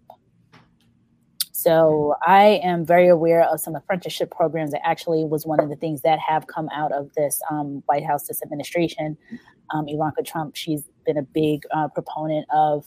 [1.51, 4.70] So I am very aware of some apprenticeship programs.
[4.70, 8.07] That actually was one of the things that have come out of this um, White
[8.07, 9.18] House this administration.
[9.74, 12.87] Um, Ivanka Trump, she's been a big uh, proponent of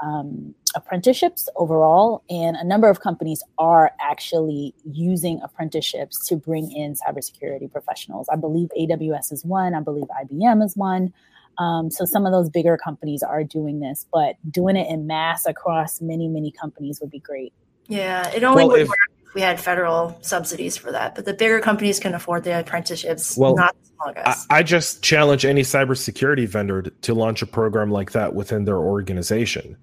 [0.00, 6.94] um, apprenticeships overall, and a number of companies are actually using apprenticeships to bring in
[6.94, 8.28] cybersecurity professionals.
[8.28, 11.12] I believe AWS is one, I believe IBM is one.
[11.58, 15.44] Um, so some of those bigger companies are doing this, but doing it in mass
[15.46, 17.52] across many, many companies would be great.
[17.88, 21.24] Yeah, it only well, would if, work if we had federal subsidies for that, but
[21.24, 23.36] the bigger companies can afford the apprenticeships.
[23.36, 28.34] Well, not I, I just challenge any cybersecurity vendor to launch a program like that
[28.34, 29.76] within their organization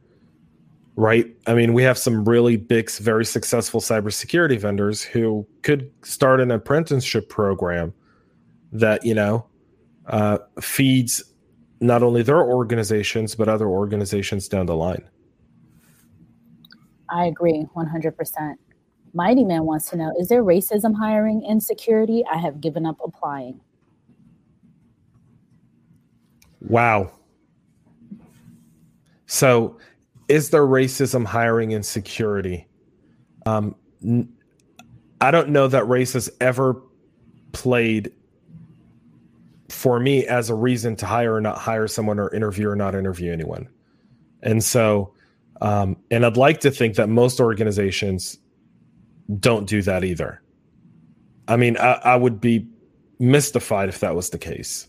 [0.95, 1.27] right?
[1.47, 6.51] I mean, we have some really big, very successful cybersecurity vendors who could start an
[6.51, 7.93] apprenticeship program
[8.71, 9.45] that, you know,
[10.07, 11.23] uh, feeds
[11.81, 15.03] not only their organizations, but other organizations down the line.
[17.09, 18.55] I agree 100%.
[19.13, 22.23] Mighty Man wants to know Is there racism hiring in security?
[22.29, 23.61] I have given up applying.
[26.59, 27.11] Wow.
[29.27, 29.77] So
[30.27, 32.67] is there racism hiring in security?
[33.45, 34.31] Um, n-
[35.21, 36.81] I don't know that race has ever
[37.51, 38.11] played
[39.69, 42.95] for me as a reason to hire or not hire someone or interview or not
[42.95, 43.67] interview anyone.
[44.41, 45.13] And so,
[45.61, 48.37] um, and I'd like to think that most organizations
[49.39, 50.41] don't do that either.
[51.47, 52.67] I mean, I, I would be
[53.19, 54.87] mystified if that was the case.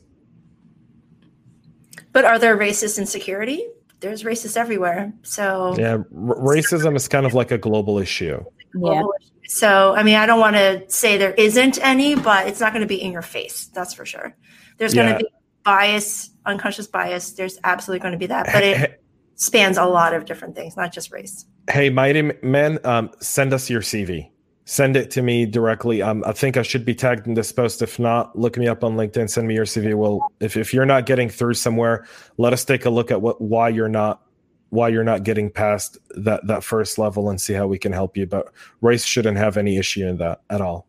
[2.12, 3.66] But are there racists in security?
[4.00, 5.12] There's racists everywhere.
[5.22, 8.42] So yeah, r- racism is kind of like a global issue.
[8.74, 9.02] Yeah.
[9.46, 12.82] So I mean, I don't want to say there isn't any, but it's not going
[12.82, 13.66] to be in your face.
[13.66, 14.36] That's for sure.
[14.78, 15.28] There's going to be
[15.64, 17.32] bias, unconscious bias.
[17.32, 19.02] There's absolutely going to be that, but it
[19.36, 21.46] spans a lot of different things, not just race.
[21.70, 24.30] Hey, mighty men, um, send us your CV
[24.66, 26.02] send it to me directly.
[26.02, 27.80] Um, I think I should be tagged in this post.
[27.82, 29.30] If not, look me up on LinkedIn.
[29.30, 29.94] Send me your CV.
[29.94, 32.06] Well, if if you're not getting through somewhere,
[32.36, 34.22] let us take a look at what why you're not
[34.70, 38.16] why you're not getting past that that first level and see how we can help
[38.16, 38.26] you.
[38.26, 38.52] But
[38.82, 40.86] race shouldn't have any issue in that at all.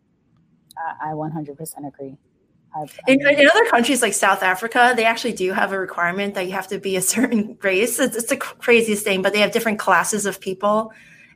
[1.04, 2.16] I 100% agree.
[3.08, 6.52] In, in, other countries like South Africa, they actually do have a requirement that you
[6.52, 8.00] have to be a certain race.
[8.00, 10.94] It's, it's the craziest thing, but they have different classes of people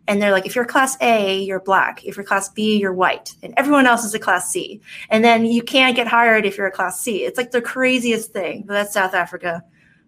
[0.08, 2.04] and they're like, if you're class A, you're black.
[2.04, 3.34] If you're class B, you're white.
[3.44, 4.82] And everyone else is a class C.
[5.10, 7.24] And then you can't get hired if you're a class C.
[7.24, 8.64] It's like the craziest thing.
[8.68, 9.64] But that's South Africa.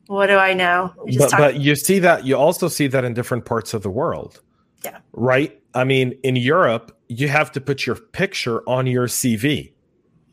[0.08, 0.94] What do I know?
[1.00, 3.90] I but, but you see that, you also see that in different parts of the
[3.90, 4.42] world.
[4.84, 4.98] Yeah.
[5.14, 5.62] Right?
[5.74, 9.72] I mean, in Europe, you have to put your picture on your CV.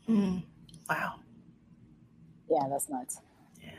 [0.09, 0.43] Mm.
[0.89, 1.13] Wow.
[2.49, 3.21] Yeah, that's nuts.
[3.63, 3.69] Yeah.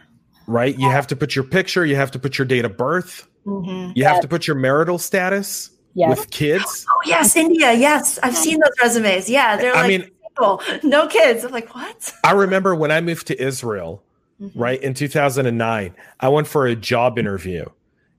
[0.47, 0.79] Right?
[0.79, 3.29] You have to put your picture, you have to put your date of birth.
[3.45, 3.93] Mm-hmm.
[3.97, 6.19] You have to put your marital status yes.
[6.19, 6.87] with kids.
[6.89, 7.73] Oh yes, India.
[7.73, 9.29] Yes, I've seen those resumes.
[9.29, 11.45] Yeah, they're like I mean, single, no kids.
[11.45, 12.13] I'm like, what?
[12.25, 14.03] I remember when I moved to Israel,
[14.41, 14.59] mm-hmm.
[14.59, 15.95] right in 2009.
[16.21, 17.67] I went for a job interview,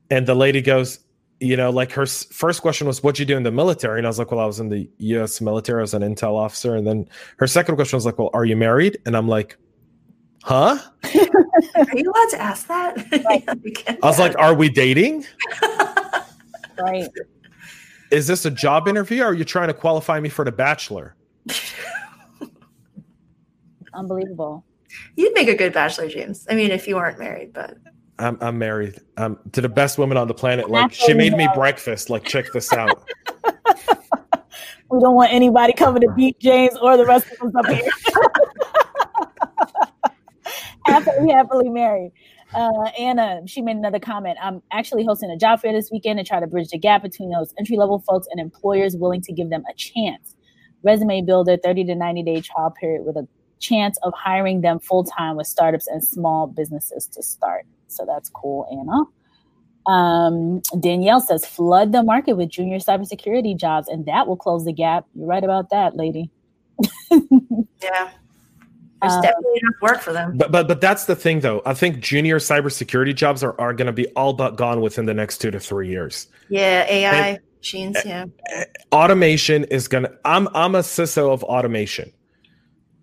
[0.09, 0.99] and the lady goes,
[1.43, 4.09] you know, like her first question was, "What'd you do in the military?" And I
[4.09, 5.41] was like, "Well, I was in the U.S.
[5.41, 5.79] military.
[5.79, 7.07] I was an intel officer." And then
[7.37, 9.57] her second question was like, "Well, are you married?" And I'm like,
[10.43, 10.77] "Huh."
[11.75, 12.97] Are you allowed to ask that?
[14.03, 15.25] I was like, "Are we dating?"
[16.79, 17.09] right.
[18.13, 21.15] Is this a job interview or are you trying to qualify me for the bachelor?
[23.95, 24.63] Unbelievable.
[25.15, 26.45] You'd make a good bachelor, James.
[26.47, 27.75] I mean, if you weren't married, but
[28.19, 28.99] I'm I'm married.
[29.17, 30.69] Um to the best woman on the planet.
[30.69, 32.11] Like she made me breakfast.
[32.11, 33.03] Like check this out.
[34.91, 37.89] we don't want anybody coming to beat James or the rest of us up here.
[40.85, 42.11] happily, happily married.
[42.55, 44.37] Uh, Anna, she made another comment.
[44.41, 47.31] I'm actually hosting a job fair this weekend to try to bridge the gap between
[47.31, 50.35] those entry level folks and employers willing to give them a chance.
[50.83, 53.27] resume builder, 30 to 90 day trial period with a
[53.59, 57.65] chance of hiring them full time with startups and small businesses to start.
[57.87, 59.05] So that's cool, Anna.
[59.85, 64.73] Um, Danielle says, flood the market with junior cybersecurity jobs, and that will close the
[64.73, 65.05] gap.
[65.15, 66.29] You're right about that, lady.
[67.81, 68.11] yeah.
[69.03, 70.37] There's um, definitely enough work for them.
[70.37, 71.61] But but but that's the thing though.
[71.65, 75.39] I think junior cybersecurity jobs are, are gonna be all but gone within the next
[75.39, 76.27] two to three years.
[76.49, 78.25] Yeah, AI and, machines, yeah.
[78.93, 82.13] Automation is gonna I'm I'm a CISO of automation.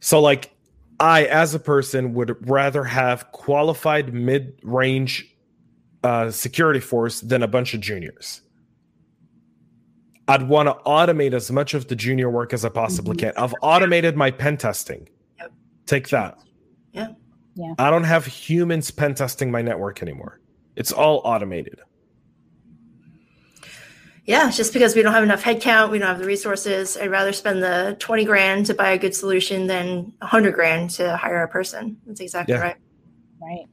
[0.01, 0.51] So like
[0.98, 5.26] I as a person would rather have qualified mid-range
[6.03, 8.40] uh, security force than a bunch of juniors.
[10.28, 13.36] I'd want to automate as much of the junior work as I possibly mm-hmm.
[13.36, 13.42] can.
[13.42, 15.09] I've automated my pen testing.
[15.91, 16.03] Yep.
[16.03, 16.38] Take that.
[16.93, 17.09] Yeah.
[17.55, 17.74] Yeah.
[17.78, 20.41] I don't have humans pen testing my network anymore.
[20.76, 21.80] It's all automated.
[24.24, 26.97] Yeah, just because we don't have enough headcount, we don't have the resources.
[26.97, 31.16] I'd rather spend the 20 grand to buy a good solution than 100 grand to
[31.16, 31.97] hire a person.
[32.07, 32.61] That's exactly yeah.
[32.61, 32.76] right.
[33.43, 33.66] Right.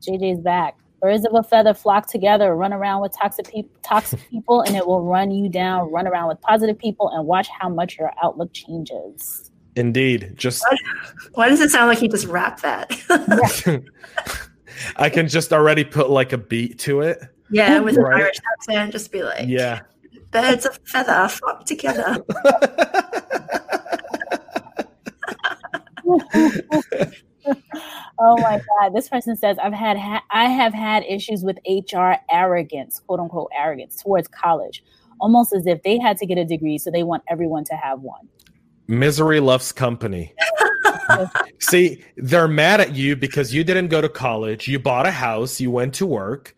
[0.00, 0.76] JJ's back.
[1.00, 4.86] Birds of a feather flock together, run around with toxic, pe- toxic people, and it
[4.86, 5.90] will run you down.
[5.90, 9.49] Run around with positive people and watch how much your outlook changes.
[9.76, 10.34] Indeed.
[10.36, 10.76] Just why,
[11.34, 12.90] why does it sound like he just rapped that?
[14.96, 17.22] I can just already put like a beat to it.
[17.50, 18.14] Yeah, with right?
[18.14, 19.80] an Irish accent, just be like, yeah,
[20.30, 22.18] birds of feather flock together.
[28.18, 31.56] oh my god this person says i've had ha- i have had issues with
[31.92, 34.82] hr arrogance quote unquote arrogance towards college
[35.20, 38.00] almost as if they had to get a degree so they want everyone to have
[38.00, 38.28] one
[38.90, 40.34] misery loves company.
[41.60, 44.68] See they're mad at you because you didn't go to college.
[44.68, 45.60] You bought a house.
[45.60, 46.54] You went to work.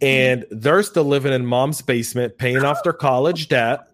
[0.00, 3.88] And they're still living in mom's basement paying off their college debt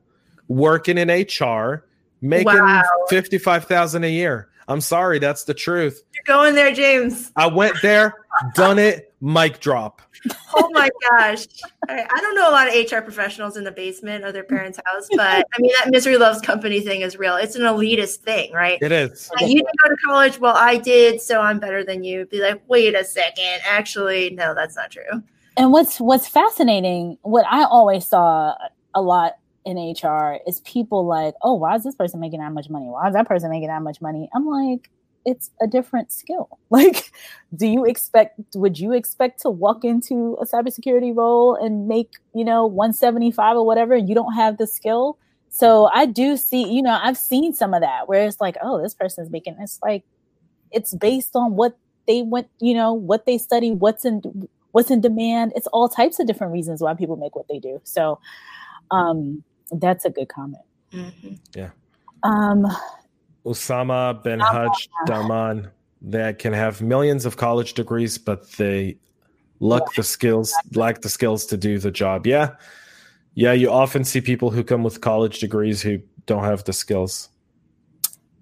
[0.48, 1.84] working in hr
[2.22, 2.82] making wow.
[3.10, 6.04] 55000 a year I'm sorry, that's the truth.
[6.14, 7.32] You're going there, James.
[7.36, 8.14] I went there,
[8.54, 10.02] done it, mic drop.
[10.54, 11.46] Oh my gosh.
[11.88, 12.06] Right.
[12.10, 15.08] I don't know a lot of HR professionals in the basement of their parents' house,
[15.14, 17.36] but I mean, that misery loves company thing is real.
[17.36, 18.78] It's an elitist thing, right?
[18.82, 19.30] It is.
[19.40, 20.38] Like, you didn't go to college.
[20.38, 22.26] Well, I did, so I'm better than you.
[22.26, 23.60] Be like, wait a second.
[23.66, 25.22] Actually, no, that's not true.
[25.56, 28.54] And what's what's fascinating, what I always saw
[28.94, 29.38] a lot
[29.68, 32.86] in HR is people like, oh, why is this person making that much money?
[32.86, 34.28] Why is that person making that much money?
[34.34, 34.90] I'm like,
[35.26, 36.48] it's a different skill.
[36.70, 37.12] Like,
[37.56, 42.44] do you expect, would you expect to walk into a cybersecurity role and make, you
[42.44, 45.18] know, 175 or whatever, and you don't have the skill?
[45.50, 48.82] So I do see, you know, I've seen some of that where it's like, oh,
[48.82, 50.04] this person's making, it's like,
[50.70, 55.00] it's based on what they went, you know, what they study, what's in, what's in
[55.00, 55.52] demand.
[55.56, 57.80] It's all types of different reasons why people make what they do.
[57.84, 58.20] So,
[58.90, 59.42] um,
[59.72, 60.62] that's a good comment.
[60.92, 61.34] Mm-hmm.
[61.54, 61.70] Yeah.
[62.22, 62.66] Um,
[63.44, 65.70] Osama bin Hajj Daman
[66.02, 68.96] that can have millions of college degrees, but they
[69.60, 70.80] lack yeah, the skills, exactly.
[70.80, 72.26] lack the skills to do the job.
[72.26, 72.50] Yeah.
[73.34, 73.52] Yeah.
[73.52, 77.28] You often see people who come with college degrees who don't have the skills.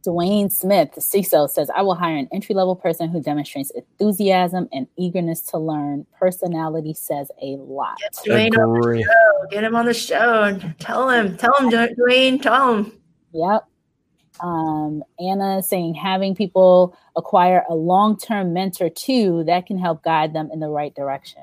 [0.06, 4.68] Dwayne Smith, the CISO, says, I will hire an entry level person who demonstrates enthusiasm
[4.72, 6.06] and eagerness to learn.
[6.18, 7.98] Personality says a lot.
[7.98, 9.46] Get Dwayne on the show.
[9.50, 10.58] Get him on the show.
[10.78, 11.36] Tell him.
[11.36, 12.40] Tell him, Dwayne.
[12.40, 12.92] Tell him.
[13.32, 13.64] Yep.
[14.40, 20.02] Um, Anna is saying having people acquire a long term mentor too that can help
[20.02, 21.42] guide them in the right direction.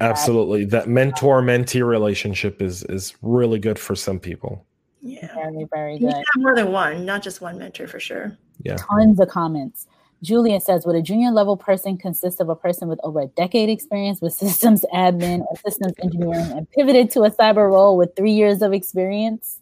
[0.00, 0.66] Absolutely.
[0.66, 4.66] That mentor mentee relationship is is really good for some people.
[5.00, 5.32] Yeah.
[5.34, 6.14] Very, very good.
[6.36, 8.36] more than one, not just one mentor for sure.
[8.62, 8.76] Yeah.
[8.76, 9.86] Tons of comments.
[10.22, 13.68] Julia says, would a junior level person consist of a person with over a decade
[13.68, 18.32] experience with systems admin or systems engineering and pivoted to a cyber role with three
[18.32, 19.60] years of experience?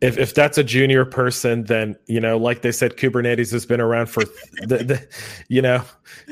[0.00, 3.80] If, if that's a junior person, then you know, like they said, Kubernetes has been
[3.80, 4.24] around for
[4.62, 5.08] the, the
[5.48, 5.82] you know,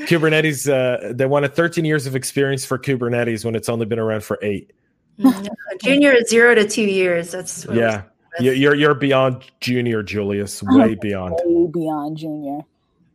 [0.07, 0.71] Kubernetes.
[0.71, 4.39] Uh, they wanted 13 years of experience for Kubernetes when it's only been around for
[4.41, 4.73] eight.
[5.19, 5.49] Mm,
[5.83, 7.31] junior is zero to two years.
[7.31, 8.03] That's yeah.
[8.39, 10.63] You're you're beyond junior, Julius.
[10.67, 11.35] Way beyond.
[11.45, 12.61] Way beyond junior.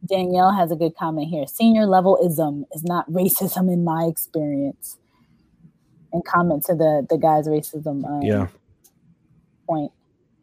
[0.05, 1.45] Danielle has a good comment here.
[1.45, 4.97] Senior level ism is not racism in my experience.
[6.11, 8.03] And comment to the the guy's racism.
[8.05, 8.47] Um, yeah.
[9.67, 9.91] Point.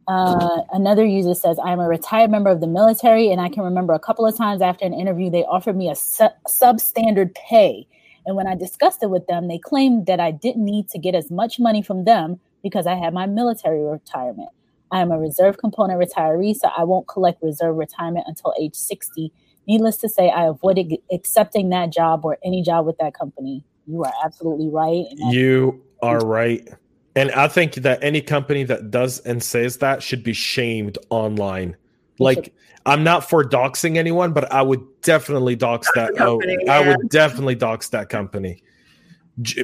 [0.06, 3.62] Uh, another user says, I am a retired member of the military, and I can
[3.62, 7.86] remember a couple of times after an interview, they offered me a su- substandard pay.
[8.28, 11.14] And when I discussed it with them, they claimed that I didn't need to get
[11.14, 14.50] as much money from them because I had my military retirement.
[14.92, 19.32] I am a reserve component retiree, so I won't collect reserve retirement until age 60.
[19.66, 23.64] Needless to say, I avoided accepting that job or any job with that company.
[23.86, 25.06] You are absolutely right.
[25.30, 26.68] You are right.
[27.16, 31.78] And I think that any company that does and says that should be shamed online.
[32.18, 32.54] Like
[32.86, 36.14] I'm not for doxing anyone, but I would definitely dox that.
[36.14, 36.72] Company, oh, yeah.
[36.72, 38.62] I would definitely dox that company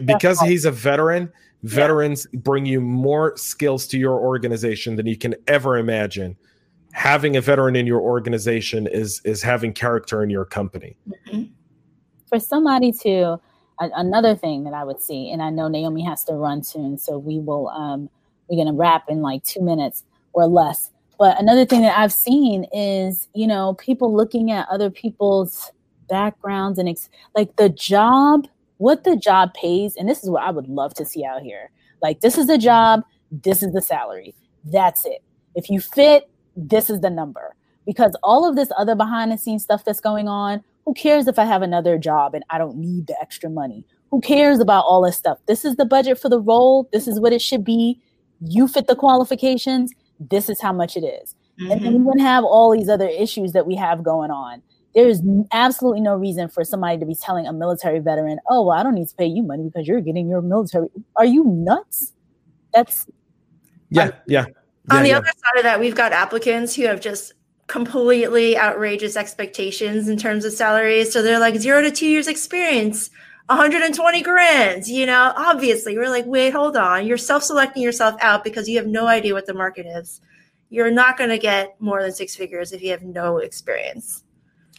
[0.04, 1.32] because he's a veteran.
[1.62, 2.40] Veterans yeah.
[2.40, 6.36] bring you more skills to your organization than you can ever imagine.
[6.92, 10.96] Having a veteran in your organization is is having character in your company.
[11.08, 11.44] Mm-hmm.
[12.28, 13.40] For somebody to
[13.80, 17.18] another thing that I would see, and I know Naomi has to run soon, so
[17.18, 18.08] we will um,
[18.48, 20.90] we're gonna wrap in like two minutes or less.
[21.18, 25.70] But another thing that I've seen is, you know, people looking at other people's
[26.08, 28.46] backgrounds and ex- like the job,
[28.78, 31.70] what the job pays, and this is what I would love to see out here.
[32.02, 34.34] Like this is the job, this is the salary.
[34.64, 35.22] That's it.
[35.54, 37.54] If you fit, this is the number.
[37.86, 41.38] Because all of this other behind the scenes stuff that's going on, who cares if
[41.38, 43.86] I have another job and I don't need the extra money?
[44.10, 45.38] Who cares about all this stuff?
[45.46, 46.88] This is the budget for the role.
[46.92, 48.00] This is what it should be.
[48.40, 49.92] You fit the qualifications.
[50.30, 51.34] This is how much it is.
[51.60, 51.70] Mm-hmm.
[51.70, 54.62] And then we wouldn't have all these other issues that we have going on.
[54.94, 55.22] There is
[55.52, 58.94] absolutely no reason for somebody to be telling a military veteran, oh, well, I don't
[58.94, 60.86] need to pay you money because you're getting your military.
[61.16, 62.12] Are you nuts?
[62.72, 63.06] That's.
[63.90, 64.44] Yeah, yeah.
[64.90, 65.18] On the yeah.
[65.18, 67.32] other side of that, we've got applicants who have just
[67.66, 71.12] completely outrageous expectations in terms of salaries.
[71.12, 73.10] So they're like zero to two years experience,
[73.46, 74.86] 120 grand.
[74.86, 77.06] You know, obviously, we're like, wait, hold on.
[77.06, 80.20] You're self selecting yourself out because you have no idea what the market is.
[80.70, 84.24] You're not going to get more than six figures if you have no experience.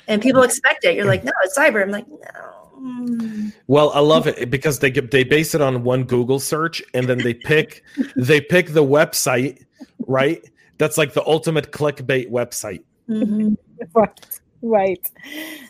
[0.08, 0.96] And people expect it.
[0.96, 1.82] You're like, no, it's cyber.
[1.82, 3.52] I'm like, no.
[3.68, 7.08] Well, I love it because they get, they base it on one Google search and
[7.08, 7.84] then they pick
[8.16, 9.64] they pick the website,
[10.06, 10.44] right?
[10.78, 12.84] that's like the ultimate clickbait website.
[13.10, 13.54] Mm-hmm.
[13.94, 14.40] Right.
[14.66, 15.12] Right.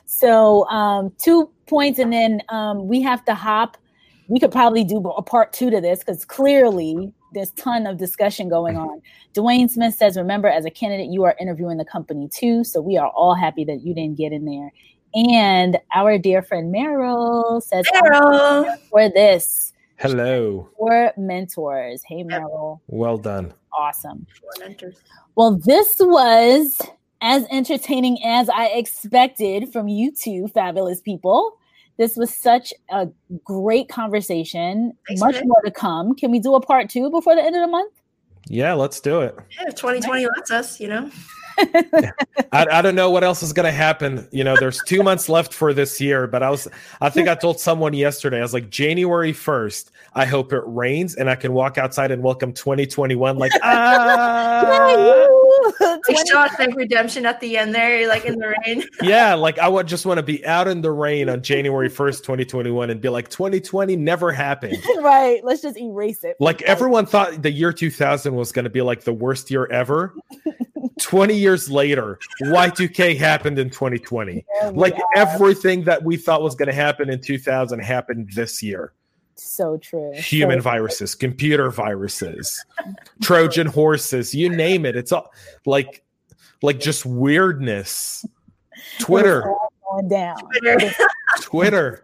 [0.06, 3.78] So um, two points, and then um, we have to hop.
[4.30, 8.48] We could probably do a part two to this because clearly there's ton of discussion
[8.48, 9.02] going on.
[9.34, 12.64] Dwayne Smith says, "Remember, as a candidate, you are interviewing the company too.
[12.64, 14.72] So we are all happy that you didn't get in there."
[15.14, 18.78] And our dear friend Meryl says, Meryl.
[18.90, 20.70] "For this." Hello.
[20.78, 22.02] For mentors.
[22.08, 22.80] Hey, Meryl.
[22.88, 24.26] Well done awesome.
[25.36, 26.82] Well, this was
[27.26, 31.58] as entertaining as I expected from you two fabulous people.
[31.98, 33.08] This was such a
[33.44, 34.94] great conversation.
[35.08, 36.16] Thanks, Much more to come.
[36.16, 37.94] Can we do a part two before the end of the month?
[38.48, 39.36] Yeah, let's do it.
[39.58, 41.10] Yeah, 2020 lets us, you know.
[41.58, 44.28] I, I don't know what else is going to happen.
[44.32, 46.68] You know, there's two months left for this year, but I was,
[47.02, 51.16] I think I told someone yesterday, I was like, January 1st, I hope it rains
[51.16, 53.38] and I can walk outside and welcome 2021.
[53.38, 55.25] Like, ah,
[56.08, 58.84] like Shawshank Redemption at the end there, like in the rain.
[59.02, 62.24] yeah, like I would just want to be out in the rain on January 1st,
[62.24, 64.78] 2021 and be like, 2020 never happened.
[65.00, 65.44] right.
[65.44, 66.36] Let's just erase it.
[66.40, 70.16] Like everyone thought the year 2000 was going to be like the worst year ever.
[71.02, 74.46] 20 years later, Y2K happened in 2020.
[74.72, 78.94] Like everything that we thought was going to happen in 2000 happened this year.
[79.36, 80.14] So true.
[80.14, 81.30] Human so viruses, true.
[81.30, 82.64] computer viruses,
[83.22, 84.96] Trojan horses, you name it.
[84.96, 85.32] It's all
[85.66, 86.04] like
[86.62, 88.26] like just weirdness.
[89.00, 89.42] Twitter.
[89.92, 90.38] Going down.
[90.62, 90.94] Twitter.
[91.42, 92.04] Twitter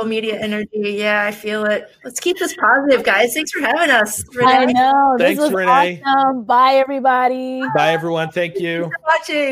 [0.00, 0.96] social media energy.
[0.98, 1.90] Yeah, I feel it.
[2.04, 3.34] Let's keep this positive, guys.
[3.34, 4.24] Thanks for having us.
[4.34, 4.50] Renee.
[4.50, 5.16] I know.
[5.18, 6.02] Thanks, Renee.
[6.04, 6.44] Awesome.
[6.44, 7.62] Bye, everybody.
[7.74, 8.30] Bye, everyone.
[8.30, 8.84] Thank you.
[8.84, 9.48] For watching.